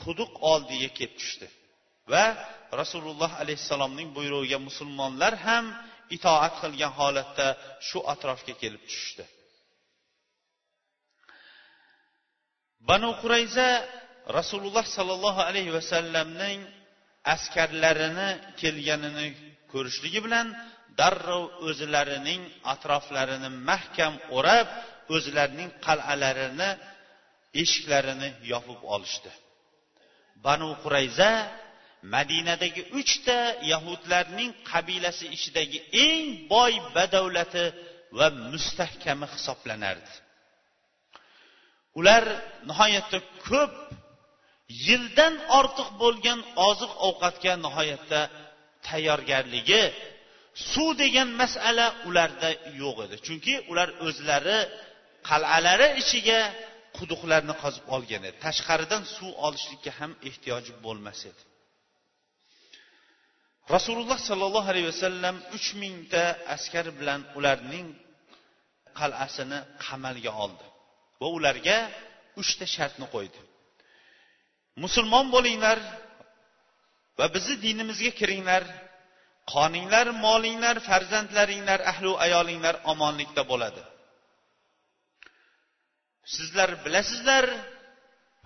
quduq 0.03 0.33
oldiga 0.53 0.89
kelib 0.99 1.15
tushdi. 1.21 1.47
Va 2.13 2.25
rasululloh 2.81 3.31
alayhissalomning 3.43 4.09
buyrug'iga 4.17 4.59
musulmonlar 4.69 5.35
ham 5.47 5.65
itoat 6.17 6.55
qilgan 6.63 6.93
holatda 7.01 7.47
shu 7.89 7.99
atrofga 8.13 8.55
kelib 8.63 8.83
tushishdi. 8.89 9.25
Banu 12.89 13.11
qurayza 13.23 13.69
rasululloh 14.39 14.85
sollallohu 14.97 15.41
alayhi 15.49 15.73
vasallamning 15.79 16.59
askarlarini 17.35 18.29
kelganini 18.61 19.27
ko'rishligi 19.73 20.21
bilan 20.27 20.47
darrov 21.01 21.45
o'zlarining 21.69 22.41
atroflarini 22.75 23.51
mahkam 23.71 24.15
o'rab 24.37 24.69
o'zlarining 25.15 25.71
qal'alarini 25.87 26.71
eshiklarini 27.63 28.29
yopib 28.53 28.81
olishdi. 28.95 29.31
Banu 30.47 30.69
qurayza 30.83 31.31
madinadagi 32.15 32.83
uchta 33.01 33.39
yahudlarning 33.73 34.51
qabilasi 34.71 35.27
ichidagi 35.37 35.79
eng 36.07 36.27
boy 36.53 36.73
badavlati 36.97 37.65
va 38.19 38.27
mustahkami 38.53 39.27
hisoblanardi. 39.35 40.13
Ular 41.99 42.25
nihoyatda 42.69 43.19
ko'p 43.49 43.75
yildan 44.87 45.35
ortiq 45.59 45.89
bo'lgan 46.03 46.41
oziq 46.69 46.93
ovqatga 47.09 47.53
nihoyatda 47.65 48.21
tayyorgarligi 48.89 49.83
suv 50.71 50.91
degan 51.03 51.29
masala 51.43 51.87
ularda 52.09 52.51
yo'q 52.83 52.97
edi. 53.07 53.17
Chunki 53.27 53.55
ular 53.71 53.89
o'zlari 54.07 54.59
qal'alari 55.29 55.89
ichiga 56.03 56.41
quduqlarni 56.97 57.55
qazib 57.63 57.85
olgan 57.95 58.23
edi. 58.29 58.37
Tashqaridan 58.47 59.03
suv 59.17 59.31
olishlikka 59.47 59.91
ham 59.99 60.13
ehtiyoji 60.29 60.73
bo'lmas 60.85 61.21
edi. 61.31 61.43
Rasululloh 63.75 64.19
sollallohu 64.29 64.69
alayhi 64.73 64.89
vasallam 64.93 65.37
uch 65.57 65.69
mingta 65.83 66.25
askar 66.55 66.87
bilan 66.99 67.21
ularning 67.39 67.89
qal'asini 68.99 69.59
qamalga 69.85 70.33
oldi 70.45 70.67
va 71.21 71.29
ularga 71.37 71.79
uchta 72.41 72.65
shartni 72.75 73.07
qo'ydi. 73.15 73.41
Musulmon 74.85 75.27
bo'linglar 75.35 75.79
va 77.19 77.27
bizni 77.35 77.57
dinimizga 77.67 78.13
kiringlar. 78.21 78.65
Qoninglar 79.55 80.07
molinglar 80.27 80.77
farzandlaringlar 80.89 81.81
ahlu 81.93 82.11
ayolinglar 82.25 82.77
omonlikda 82.93 83.43
bo'ladi. 83.51 83.83
Sizlar 86.35 86.71
bilasizlar 86.85 87.45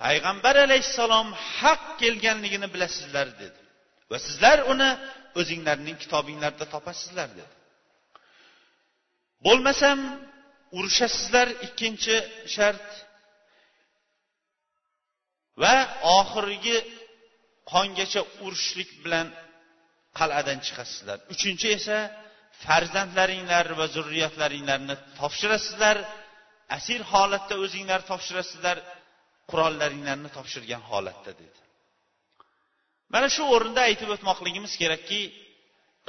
payg'ambar 0.03 0.57
alayhissalom 0.67 1.29
haq 1.59 1.83
kelganligini 2.01 2.69
bilasizlar 2.75 3.29
dedi. 3.43 3.61
Va 4.11 4.19
sizlar 4.27 4.59
uni 4.73 4.90
o'zinglarning 5.40 5.97
kitobinglarda 6.03 6.64
topasizlar 6.75 7.29
dedi. 7.38 7.55
Bo'lmasam 9.47 9.99
urushasizlar 10.79 11.49
ikkinchi 11.66 12.16
shart. 12.55 12.87
Va 15.62 15.77
oxirgi 16.19 16.77
qongacha 17.73 18.23
urushlik 18.45 18.90
bilan 19.05 19.27
qal'adan 20.19 20.59
chiqasizlar. 20.66 21.19
Uchinchi 21.35 21.69
esa 21.79 21.99
farzandlaringlar 22.64 23.66
va 23.79 23.87
zurriyatlaringlarni 23.97 24.95
topshirasizlar. 25.19 25.97
Asir 26.79 27.01
holatda 27.12 27.55
o'zinglar 27.64 28.01
topshirasizlar 28.11 28.77
qurollaringlarni 29.51 30.29
topshirgan 30.37 30.83
holatda 30.90 31.33
dedi. 31.42 31.65
Mana 33.12 33.29
shu 33.35 33.42
o'rinda 33.55 33.81
aytib 33.88 34.09
o'tmoqligimiz 34.14 34.73
kerakki 34.83 35.21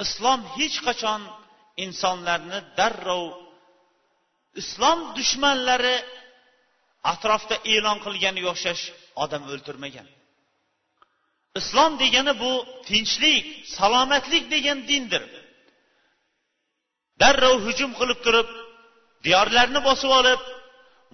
islom 0.04 0.40
hech 0.56 0.76
qachon 0.86 1.20
insonlarni 1.84 2.58
darrov 2.78 3.26
islom 4.60 4.98
dushmanlari 5.16 5.96
atrofda 7.12 7.56
e'lon 7.74 7.98
qilganiga 8.04 8.48
o'xshash 8.54 8.84
odam 9.24 9.42
o'ltirmagan. 9.52 10.08
Islom 11.60 11.92
degani 12.02 12.32
bu 12.42 12.52
tinchlik 12.88 13.44
salomatlik 13.76 14.44
degan 14.54 14.78
dindir. 14.90 15.22
Darrov 17.22 17.56
hujum 17.66 17.90
qilib 18.00 18.18
turib 18.26 18.48
diyorlarni 19.26 19.80
bosib 19.88 20.10
olib 20.20 20.40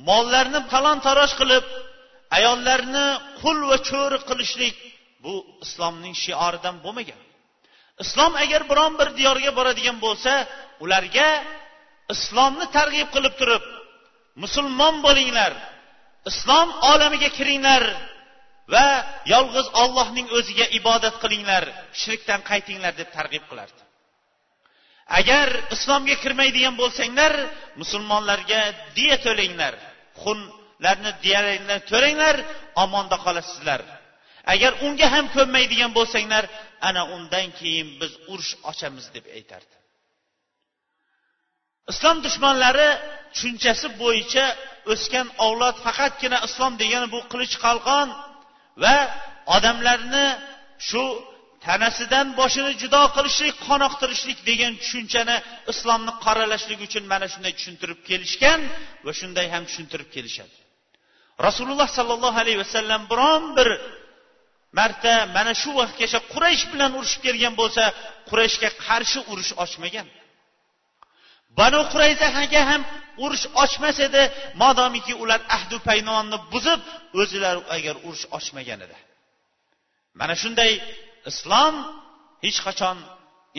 mollarni 0.09 0.61
talon 0.73 0.99
taroj 1.07 1.33
qilib 1.41 1.67
ayollarni 2.37 3.07
qul 3.41 3.59
va 3.71 3.79
cho'ri 3.89 4.19
qilishlik 4.29 4.77
bu 5.25 5.35
islomning 5.65 6.15
shioridan 6.25 6.77
bo'lmagan. 6.85 7.21
Islom 8.05 8.33
agar 8.45 8.63
biron 8.71 8.93
bir 9.01 9.09
diyorga 9.19 9.51
boradigan 9.59 9.99
bo'lsa 10.05 10.33
ularga 10.85 11.29
islomni 12.15 12.67
targ'ib 12.77 13.09
qilib 13.15 13.35
turib 13.41 13.65
musulmon 14.43 14.97
bo'linglar 15.07 15.53
islom 16.31 16.69
olamiga 16.93 17.31
kiringlar 17.39 17.85
va 18.75 18.87
yolg'iz 19.33 19.67
ollohning 19.83 20.29
o'ziga 20.39 20.67
ibodat 20.79 21.17
qilinglar 21.23 21.65
shirkdan 22.03 22.41
qaytinglar 22.51 22.93
deb 23.01 23.09
targ'ib 23.17 23.45
qilardi. 23.51 23.81
Agar 25.19 25.49
islomga 25.75 26.17
kirmaydigan 26.25 26.75
bo'lsanglar 26.83 27.33
musulmonlarga 27.81 28.61
diya 28.97 29.17
to'langlar 29.27 29.75
xunlarni 30.23 31.13
diyalarni 31.25 31.77
to'langlar 31.91 32.37
omonda 32.85 33.17
qolasizlar. 33.27 33.81
Agar 34.53 34.73
unga 34.87 35.07
ham 35.15 35.27
ko'nmaydigan 35.37 35.91
bo'lsanglar 35.99 36.45
ana 36.89 37.03
undan 37.17 37.49
keyin 37.59 37.89
biz 38.01 38.13
urush 38.33 38.53
ochamiz 38.71 39.07
deb 39.15 39.27
aytardi. 39.37 39.77
Islom 41.93 42.17
dushmanlari 42.27 42.89
tushunchasi 43.35 43.87
bo'yicha 44.03 44.45
o'sgan 44.93 45.27
avlod 45.47 45.77
faqatgina 45.87 46.39
islom 46.47 46.73
degani 46.83 47.07
bu 47.15 47.21
qilich 47.33 47.55
qalqon 47.65 48.09
va 48.83 48.97
odamlarni 49.57 50.27
shu 50.89 51.05
tanasidan 51.67 52.27
boshini 52.41 52.73
judo 52.83 53.03
qilishlik 53.17 53.57
qoniqtirishlik 53.69 54.39
degan 54.51 54.73
tushunchani 54.83 55.37
islomni 55.73 56.13
qoralashlik 56.25 56.81
uchun 56.87 57.05
mana 57.13 57.27
shunday 57.33 57.53
tushuntirib 57.59 58.01
kelishgan 58.09 58.61
va 59.07 59.13
shunday 59.21 59.47
ham 59.55 59.63
tushuntirib 59.69 60.09
kelishadi. 60.17 60.57
Rasululloh 61.47 61.89
sollallohu 61.99 62.39
alayhi 62.43 62.61
vasallam 62.65 63.03
biron 63.13 63.43
bir 63.59 63.69
marta 64.79 65.15
mana 65.37 65.53
shu 65.63 65.71
vaqtgacha 65.81 66.19
quraysh 66.33 66.65
bilan 66.73 66.91
urushib 66.99 67.21
kelgan 67.27 67.55
bo'lsa 67.61 67.85
qurayshga 68.29 68.69
qarshi 68.87 69.21
urush 69.33 69.53
ochmagan. 69.65 70.07
Banu 71.59 71.81
qurayzaga 71.93 72.63
ham 72.71 72.83
urush 73.25 73.47
ochmas 73.65 73.97
edi 74.07 74.23
modomiki 74.63 75.15
ular 75.23 75.41
ahdu 75.57 75.77
paynonni 75.89 76.39
buzib 76.53 76.81
o'zilari 77.21 77.61
agar 77.77 77.95
urush 78.07 78.27
ochmagan 78.39 78.81
edi. 78.87 78.97
Mana 80.21 80.35
shunday 80.43 80.73
islom 81.31 81.75
hech 82.45 82.59
qachon 82.67 82.97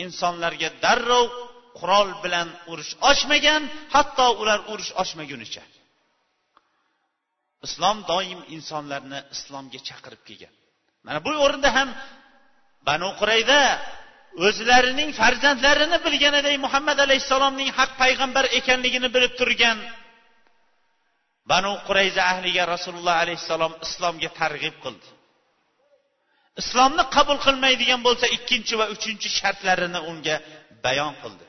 insonlarga 0.04 0.68
darrov 0.84 1.26
qurol 1.78 2.08
bilan 2.24 2.48
urush 2.72 2.92
ochmagan 3.10 3.62
hatto 3.94 4.26
ular 4.42 4.60
urush 4.72 4.92
ochmagunicha. 5.02 5.64
Islom 7.66 7.98
doim 8.10 8.40
insonlarni 8.56 9.18
islomga 9.34 9.80
chaqirib 9.88 10.22
kelgan. 10.28 10.54
Mana 11.06 11.18
bu 11.26 11.32
o'rinda 11.44 11.70
ham 11.76 11.88
banu 12.88 13.08
qurayda 13.20 13.60
o'zlarining 14.46 15.10
farzandlarini 15.20 15.98
bilganiday 16.06 16.56
muhammad 16.64 16.98
alayhissalomning 17.06 17.70
haq 17.78 17.90
payg'ambar 18.02 18.44
ekanligini 18.58 19.08
bilib 19.14 19.32
turgan 19.40 19.78
banu 21.52 21.72
qurayza 21.86 22.22
ahliga 22.32 22.62
rasululloh 22.74 23.16
alayhissalom 23.24 23.72
islomga 23.86 24.30
targ'ib 24.40 24.76
qildi. 24.84 25.08
Islomni 26.62 27.04
qabul 27.16 27.38
qilmaydigan 27.46 28.00
bo'lsa 28.06 28.26
ikkinchi 28.36 28.74
va 28.80 28.86
uchinchi 28.94 29.28
shartlarini 29.38 30.00
unga 30.10 30.36
bayon 30.84 31.14
qildi. 31.22 31.46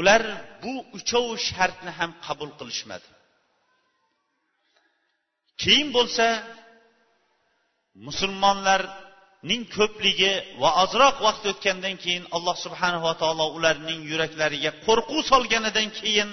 Ular 0.00 0.22
bu 0.62 0.74
uchov 0.98 1.26
shartni 1.48 1.92
ham 1.98 2.10
qabul 2.26 2.50
qilishmadi. 2.58 3.08
Keyin 5.62 5.88
bo'lsa 5.96 6.26
musulmonlarning 8.06 9.62
ko'pligi 9.76 10.32
va 10.62 10.70
ozroq 10.84 11.16
vaqt 11.26 11.44
o'tgandan 11.52 11.96
keyin 12.04 12.24
alloh 12.36 12.56
subhanava 12.64 13.12
taolo 13.22 13.46
ularning 13.58 14.00
yuraklariga 14.10 14.70
qo'rquv 14.86 15.20
solganidan 15.32 15.88
keyin 16.00 16.30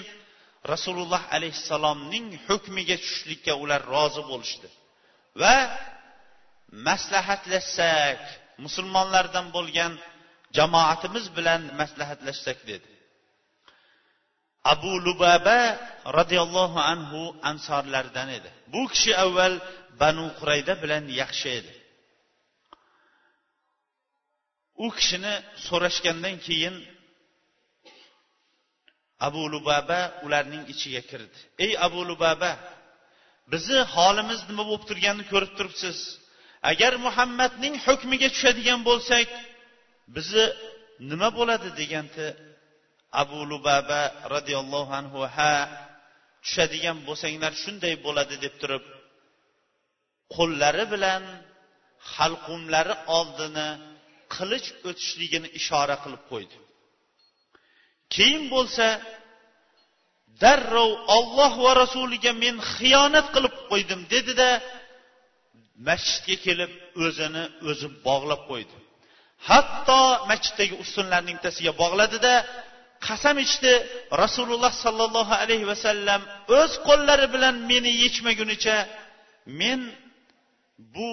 rasululloh 0.72 1.22
alayhissalomning 1.36 2.26
hukmiga 2.46 2.96
tushishlikka 3.02 3.52
ular 3.62 3.80
rozi 3.94 4.22
bo'lishdi. 4.30 4.68
Va 5.40 5.56
maslahatlashsak 6.88 8.20
musulmonlardan 8.64 9.46
bo'lgan 9.56 9.92
jamoatimiz 10.56 11.24
bilan 11.36 11.60
maslahatlashsak 11.80 12.58
dedi. 12.70 12.88
Abu 14.72 14.92
lubaba 15.06 15.58
roziyallohu 16.18 16.78
anhu 16.92 17.20
ansorlardan 17.50 18.28
edi. 18.38 18.50
Bu 18.72 18.82
kishi 18.92 19.12
avval 19.24 19.54
banu 20.00 20.26
qurayda 20.38 20.74
bilan 20.82 21.04
yaxshi 21.20 21.48
edi. 21.58 21.72
U 24.84 24.86
kishini 24.96 25.34
so'rashgandan 25.66 26.36
keyin 26.46 26.76
abu 29.26 29.42
lubaba 29.54 30.00
ularning 30.26 30.64
ichiga 30.72 31.02
kirdi. 31.10 31.38
Ey 31.64 31.72
abu 31.86 32.00
lubaba 32.10 32.52
bizni 33.52 33.80
holimiz 33.94 34.40
nima 34.50 34.62
bo'lib 34.68 34.84
turganini 34.90 35.24
ko'rib 35.32 35.52
turibsiz. 35.58 35.98
Agar 36.70 36.92
muhammadning 37.06 37.74
hukmiga 37.86 38.28
tushadigan 38.34 38.80
bo'lsak 38.88 39.28
bizni 40.16 40.44
nima 41.10 41.28
bo'ladi? 41.38 41.68
deganda 41.80 42.26
abu 43.22 43.40
lubaba 43.52 44.02
roziyallohu 44.34 44.92
anhu 45.00 45.20
ha 45.36 45.54
tushadigan 46.44 46.98
bo'lsanglar 47.08 47.52
shunday 47.62 47.94
bo'ladi 48.06 48.36
deb 48.44 48.54
turib 48.62 48.84
qo'llari 50.34 50.84
bilan 50.94 51.22
halqumlari 52.14 52.94
oldini 53.18 53.68
qilich 54.34 54.68
o'tishligini 54.88 55.48
ishora 55.60 55.96
qilib 56.04 56.22
qo'ydi. 56.32 56.56
Keyin 58.14 58.44
bo'lsa 58.54 58.86
darrov 60.42 60.90
olloh 61.16 61.52
va 61.64 61.72
rasuliga 61.82 62.32
men 62.44 62.56
xiyonat 62.74 63.26
qilib 63.34 63.54
qo'ydim 63.70 64.00
dedida 64.14 64.48
masjidga 65.88 66.36
kelib 66.46 66.72
o'zini 67.04 67.44
o'zi 67.70 67.88
bog'lab 68.06 68.42
qo'ydi. 68.50 68.76
Hatto 69.48 70.00
masjiddagi 70.30 70.74
ustunlarning 70.84 71.36
bittasiga 71.38 71.72
bog'ladida 71.82 72.34
qasam 73.06 73.36
ichdi. 73.46 73.72
Rasululloh 74.22 74.72
sollallohu 74.84 75.32
alayhi 75.42 75.66
vasallam 75.72 76.20
o'z 76.60 76.72
qo'llari 76.88 77.26
bilan 77.34 77.54
meni 77.70 77.90
yechmagunicha 78.04 78.76
men 79.60 79.80
bu 80.94 81.10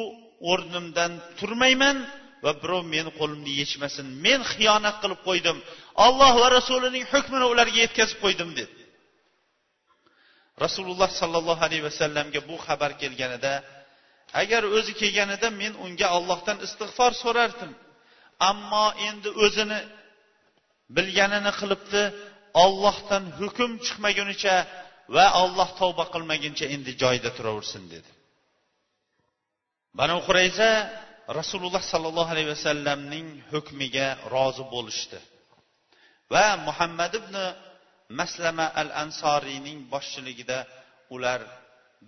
o'rnimdan 0.51 1.11
turmayman 1.39 1.97
va 2.43 2.51
birov 2.61 2.83
meni 2.95 3.11
qo'limni 3.19 3.51
yechmasin. 3.61 4.05
Men 4.25 4.39
xiyonat 4.51 4.95
qilib 5.03 5.21
qo'ydim. 5.27 5.57
Olloh 6.05 6.31
va 6.41 6.47
rasulining 6.57 7.05
hukmini 7.13 7.45
ularga 7.53 7.79
yetkazib 7.85 8.17
qo'ydim 8.23 8.49
dedi. 8.59 8.73
Rasululloh 10.63 11.09
sollallohu 11.21 11.61
alayhi 11.67 11.85
vasallamga 11.89 12.39
bu 12.49 12.55
xabar 12.65 12.91
kelganida 13.01 13.53
agar 14.41 14.63
o'zi 14.77 14.93
kelganida 15.01 15.47
men 15.61 15.73
unga 15.85 16.07
ollohdan 16.17 16.57
istig'for 16.65 17.11
so'rardim. 17.23 17.71
Ammo 18.49 18.87
endi 19.07 19.29
o'zini 19.45 19.79
bilganini 20.95 21.51
qilibdi 21.59 22.03
ollohdan 22.63 23.23
hukm 23.39 23.71
chiqmagunicha 23.85 24.55
va 25.15 25.25
olloh 25.43 25.69
tavba 25.79 26.05
qilmaguncha 26.13 26.65
endi 26.75 26.91
joyida 27.01 27.29
turaversin 27.37 27.83
dedi. 27.93 28.11
Banu 29.99 30.17
qurayza 30.27 30.69
rasululloh 31.39 31.83
sollallohu 31.93 32.31
alayhi 32.33 32.49
vasallamning 32.55 33.27
hukmiga 33.51 34.07
rozi 34.33 34.63
bo'lishdi. 34.73 35.19
Va 36.33 36.45
muhammad 36.67 37.13
ibn 37.21 37.35
maslama 38.19 38.65
al 38.81 38.89
ansoriyning 39.03 39.77
boshchiligida 39.93 40.59
ular 41.15 41.41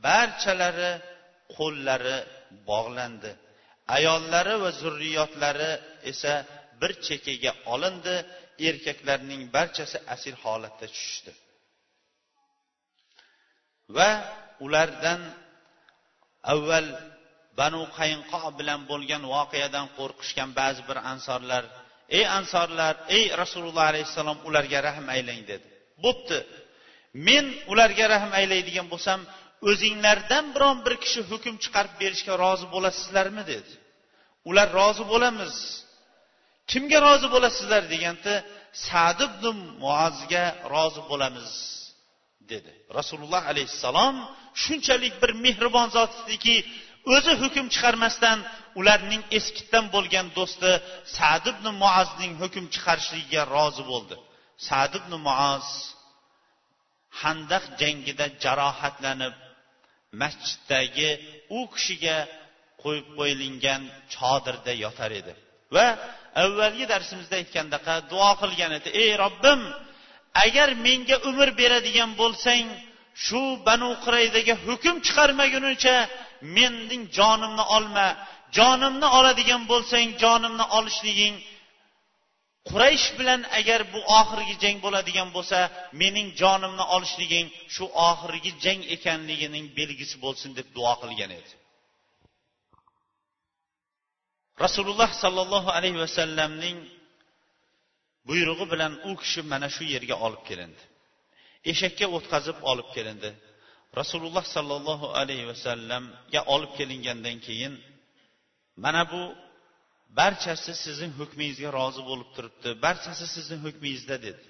barchalari 0.05 0.91
qo'llari 1.57 2.17
bog'landi. 2.69 3.31
Ayollari 3.97 4.55
va 4.63 4.69
zurriyotlari 4.81 5.71
esa 6.11 6.33
bir 6.81 6.91
chekkaga 7.05 7.51
olindi 7.73 8.15
erkaklarning 8.69 9.41
barchasi 9.55 9.97
asir 10.13 10.35
holatda 10.43 10.87
tushishdi. 10.93 11.31
Va 13.95 14.11
ulardan 14.65 15.21
avval 16.53 16.87
banu 17.59 17.81
qayinqo 17.97 18.41
bilan 18.59 18.79
bo'lgan 18.91 19.23
voqeadan 19.35 19.85
qo'rqishgan 19.97 20.49
ba'zi 20.59 20.81
bir 20.89 20.97
ansorlar 21.11 21.63
ey 22.17 22.25
ansorlar 22.39 22.93
ey 23.17 23.25
rasululloh 23.41 23.85
alayhissalom 23.91 24.37
ularga 24.47 24.79
rahm 24.87 25.05
aylang 25.15 25.41
dedi. 25.51 25.67
Bo'pti. 26.05 26.39
Men 27.27 27.45
ularga 27.71 28.05
rahm 28.13 28.31
aylaydigan 28.39 28.87
bo'lsam 28.93 29.19
o'zinglardan 29.69 30.45
biron 30.55 30.77
bir 30.85 30.95
kishi 31.03 31.21
hukm 31.31 31.55
chiqarib 31.63 31.93
berishga 32.01 32.33
rozi 32.43 32.65
bo'lasizlarmi? 32.75 33.43
dedi. 33.53 33.71
Ular 34.49 34.67
rozi 34.79 35.03
bo'lamiz. 35.13 35.55
Kimga 36.71 36.99
rozi 37.07 37.27
bo'lasizlar 37.35 37.83
deganda 37.93 38.33
sad 38.87 39.19
ibn 39.27 39.45
muozga 39.83 40.45
rozi 40.73 41.01
bo'lamiz 41.11 41.51
dedi. 42.51 42.71
Rasululloh 42.97 43.43
alayhissalom 43.51 44.15
shunchalik 44.63 45.13
bir 45.21 45.31
mehribon 45.45 45.87
zot 45.97 46.11
ediki 46.23 46.55
o'zi 47.15 47.33
hukm 47.41 47.65
chiqarmasdan 47.73 48.37
ularning 48.79 49.23
eskitdan 49.37 49.85
bo'lgan 49.95 50.27
do'sti 50.37 50.71
sad 51.17 51.43
ibn 51.53 51.65
muazning 51.83 52.33
hukm 52.41 52.65
chiqarishligiga 52.73 53.43
rozi 53.55 53.83
bo'ldi. 53.91 54.15
Sad 54.67 54.91
ibn 54.99 55.13
muaz 55.27 55.67
handaq 57.21 57.63
jangida 57.81 58.25
jarohatlanib 58.43 59.35
masjiddagi 60.21 61.09
u 61.57 61.59
kishiga 61.73 62.17
qo'yib 62.83 63.07
qo'yilgan 63.17 63.81
chodirda 64.13 64.73
yotar 64.85 65.11
edi. 65.21 65.33
Va 65.75 65.87
avvalgi 66.43 66.85
darsimizda 66.93 67.35
aytgandaqa 67.41 67.93
duo 68.11 68.31
qilgan 68.41 68.71
edi. 68.79 68.89
Ey 69.03 69.11
robbim 69.23 69.61
agar 70.45 70.69
menga 70.85 71.17
umr 71.29 71.49
beradigan 71.61 72.11
bo'lsang 72.21 72.65
shu 73.25 73.41
banu 73.67 73.89
quraydaga 74.03 74.55
hukm 74.65 74.95
chiqarmagunicha 75.05 75.95
mening 76.57 77.03
jonimni 77.17 77.65
olma. 77.77 78.07
Jonimni 78.57 79.07
oladigan 79.17 79.63
bo'lsang 79.71 80.07
jonimni 80.23 80.65
olishliging 80.77 81.35
quraysh 82.69 83.07
bilan 83.19 83.41
agar 83.59 83.79
bu 83.93 83.99
oxirgi 84.19 84.55
jang 84.63 84.77
bo'ladigan 84.85 85.29
bo'lsa 85.35 85.59
mening 86.01 86.27
jonimni 86.41 86.85
olishliging 86.95 87.47
shu 87.73 87.85
oxirgi 88.09 88.51
jang 88.63 88.81
ekanligining 88.95 89.65
belgisi 89.77 90.15
bo'lsin 90.25 90.49
deb 90.57 90.67
duo 90.77 90.93
qilgan 91.01 91.31
edi. 91.39 91.51
Rasululloh 94.59 95.09
sollallohu 95.23 95.69
alayhi 95.77 95.99
vasallamning 96.05 96.77
buyrug'i 98.27 98.65
bilan 98.73 98.93
u 99.09 99.11
kishi 99.21 99.41
mana 99.51 99.67
shu 99.75 99.83
yerga 99.93 100.15
olib 100.25 100.43
kelindi. 100.49 100.83
Eshakka 101.71 102.05
o'tkazib 102.17 102.57
olib 102.71 102.89
kelindi. 102.95 103.29
Rasululloh 103.99 104.45
sollallohu 104.55 105.07
alayhi 105.21 105.45
vasallamga 105.51 106.41
olib 106.53 106.71
kelingandan 106.77 107.37
keyin 107.47 107.73
mana 108.83 109.01
bu 109.11 109.21
barchasi 110.19 110.71
sizning 110.83 111.11
hukmingizga 111.19 111.69
rozi 111.79 112.01
bo'lib 112.09 112.29
turibdi 112.35 112.69
barchasi 112.85 113.25
sizning 113.35 113.61
hukmingizda 113.67 114.15
dedi. 114.27 114.43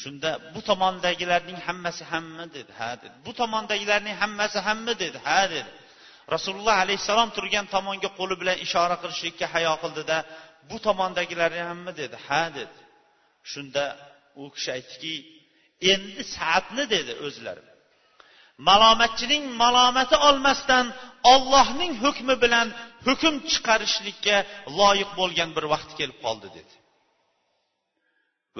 Shunda 0.00 0.30
bu 0.54 0.60
tomondagilarning 0.68 1.58
hammasi 1.66 2.04
hammi 2.12 2.46
dedi. 2.56 2.72
Ha 2.80 2.90
dedi. 3.02 3.16
Bu 3.26 3.32
tomondagilarning 3.40 4.16
hammasi 4.22 4.58
hammi 4.66 4.92
dedi. 5.02 5.18
Ha 5.26 5.40
dedi. 5.54 5.70
Rasululloh 6.34 6.76
alayhissalom 6.84 7.30
turgan 7.36 7.66
tomonga 7.74 8.10
qo'li 8.18 8.34
bilan 8.40 8.56
ishora 8.66 8.96
qilishlikka 9.02 9.46
hayo 9.54 9.74
qildida. 9.82 10.16
Bu 10.68 10.76
tomondagilarni 10.86 11.62
hammi 11.70 11.92
dedi 12.00 12.16
ha 12.26 12.42
dedi. 12.58 12.78
Shunda 13.52 13.84
u 14.40 14.44
kishi 14.54 14.70
aytdiki 14.76 15.14
endi 15.92 16.22
saatni 16.36 16.84
dedi 16.94 17.12
o'zlari. 17.26 17.64
Malomatchining 18.68 19.44
malomati 19.62 20.16
olmasdan 20.28 20.86
ollohning 21.32 21.92
hukmi 22.04 22.34
bilan 22.44 22.68
hukm 23.06 23.34
chiqarishlikka 23.50 24.36
loyiq 24.78 25.10
bo'lgan 25.20 25.50
bir 25.56 25.64
vaqt 25.72 25.90
kelib 25.98 26.18
qoldi 26.24 26.48
dedi. 26.58 26.74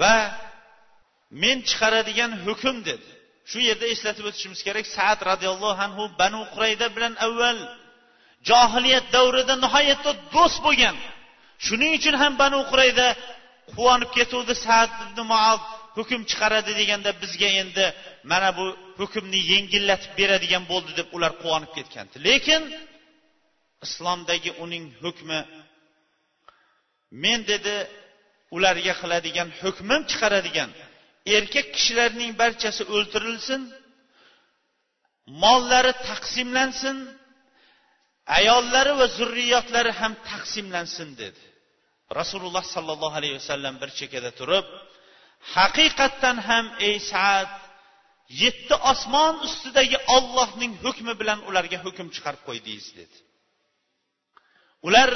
Va 0.01 0.15
men 1.43 1.57
chiqaradigan 1.69 2.31
hukm 2.45 2.77
dedi. 2.89 3.09
Shu 3.49 3.59
yerda 3.67 3.85
eslatib 3.93 4.25
o'tishimiz 4.29 4.59
kerak 4.67 4.85
saad 4.97 5.19
roziyallohu 5.29 5.81
anhu 5.87 6.03
banu 6.21 6.41
qurayda 6.53 6.87
bilan 6.95 7.13
avval 7.27 7.57
johiliyat 8.49 9.05
davrida 9.15 9.55
nihoyatda 9.65 10.11
do'st 10.35 10.59
bo'lgan. 10.65 10.95
Shuning 11.65 11.91
uchun 11.99 12.15
ham 12.21 12.33
banu 12.43 12.59
qurayda 12.71 13.07
quvonib 13.75 14.09
ketuvdi 14.17 14.53
saad 14.65 14.89
ibn 15.05 15.19
muaz 15.31 15.61
hukm 15.97 16.21
chiqaradi 16.29 16.71
deganda 16.79 17.11
bizga 17.21 17.49
endi 17.61 17.85
mana 18.31 18.49
bu 18.57 18.65
hukmni 18.99 19.39
yengillatib 19.51 20.11
beradigan 20.19 20.63
bo'ldi 20.71 20.91
deb 20.99 21.07
ular 21.15 21.31
quvonib 21.41 21.71
ketgandi. 21.77 22.15
Lekin 22.27 22.61
islomdagi 23.85 24.51
uning 24.63 24.85
hukmi 25.03 25.39
men 27.23 27.39
dedi 27.51 27.75
ularga 28.55 28.93
qiladigan 29.01 29.49
hukmim 29.61 30.01
chiqaradigan 30.11 30.69
erkak 31.37 31.67
kishilarning 31.75 32.31
barchasi 32.41 32.83
o'ltirilsin 32.95 33.61
mollari 35.43 35.93
taqsimlansin 36.09 36.97
ayollari 38.37 38.93
va 38.99 39.07
zurriyotlari 39.17 39.91
ham 39.99 40.13
taqsimlansin 40.29 41.09
dedi. 41.21 41.41
Rasululloh 42.19 42.65
sollallohu 42.75 43.15
alayhi 43.19 43.35
vasallam 43.41 43.75
bir 43.81 43.89
chekkada 43.99 44.31
turib 44.39 44.67
haqiqatdan 45.55 46.37
ham 46.49 46.65
ey 46.87 46.97
saad 47.11 47.51
yetti 48.43 48.75
osmon 48.91 49.35
ustidagi 49.47 49.97
ollohning 50.15 50.73
hukmi 50.83 51.13
bilan 51.21 51.39
ularga 51.49 51.77
hukm 51.85 52.07
chiqarib 52.15 52.41
qo'ydingiz 52.47 52.87
dedi. 52.99 53.17
Ular 54.87 55.11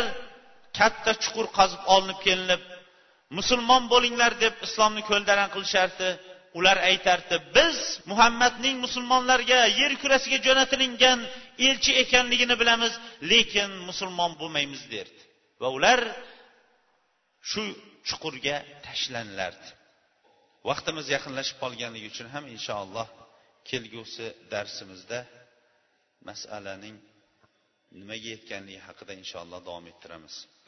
katta 0.78 1.12
chuqur 1.24 1.48
qazib 1.58 1.82
olinib 1.94 2.20
kelinib 2.26 2.64
musulmon 3.38 3.84
bo'linglar 3.94 4.32
deb 4.44 4.56
islomni 4.68 5.02
ko'ldaran 5.10 5.50
qilishardi. 5.56 6.10
Ular 6.60 6.78
aytardi 6.90 7.36
biz 7.58 7.78
muhammadning 8.12 8.76
musulmonlarga 8.86 9.60
yer 9.82 9.94
kurasiga 10.02 10.38
jo'natilingan 10.48 11.20
elchi 11.68 11.92
ekanligini 12.04 12.56
bilamiz 12.62 12.94
lekin 13.32 13.70
musulmon 13.90 14.32
bo'lmaymiz 14.42 14.84
derdi. 14.94 15.22
Va 15.62 15.70
ular 15.78 16.00
shu 17.52 17.64
chuqurga 18.08 18.58
tashlanilardi 18.86 19.70
vaqtimiz 20.70 21.06
yaqinlashib 21.16 21.58
qolganligi 21.64 22.08
uchun 22.14 22.28
ham 22.36 22.46
inshaalloh 22.56 23.08
kelgusi 23.70 24.28
darsimizda 24.54 25.20
masalaning 26.30 26.96
nimaga 28.00 28.28
yetganligi 28.36 28.82
haqida 28.88 29.14
inshaalloh 29.22 29.60
davom 29.68 29.86
ettiramiz. 29.92 30.36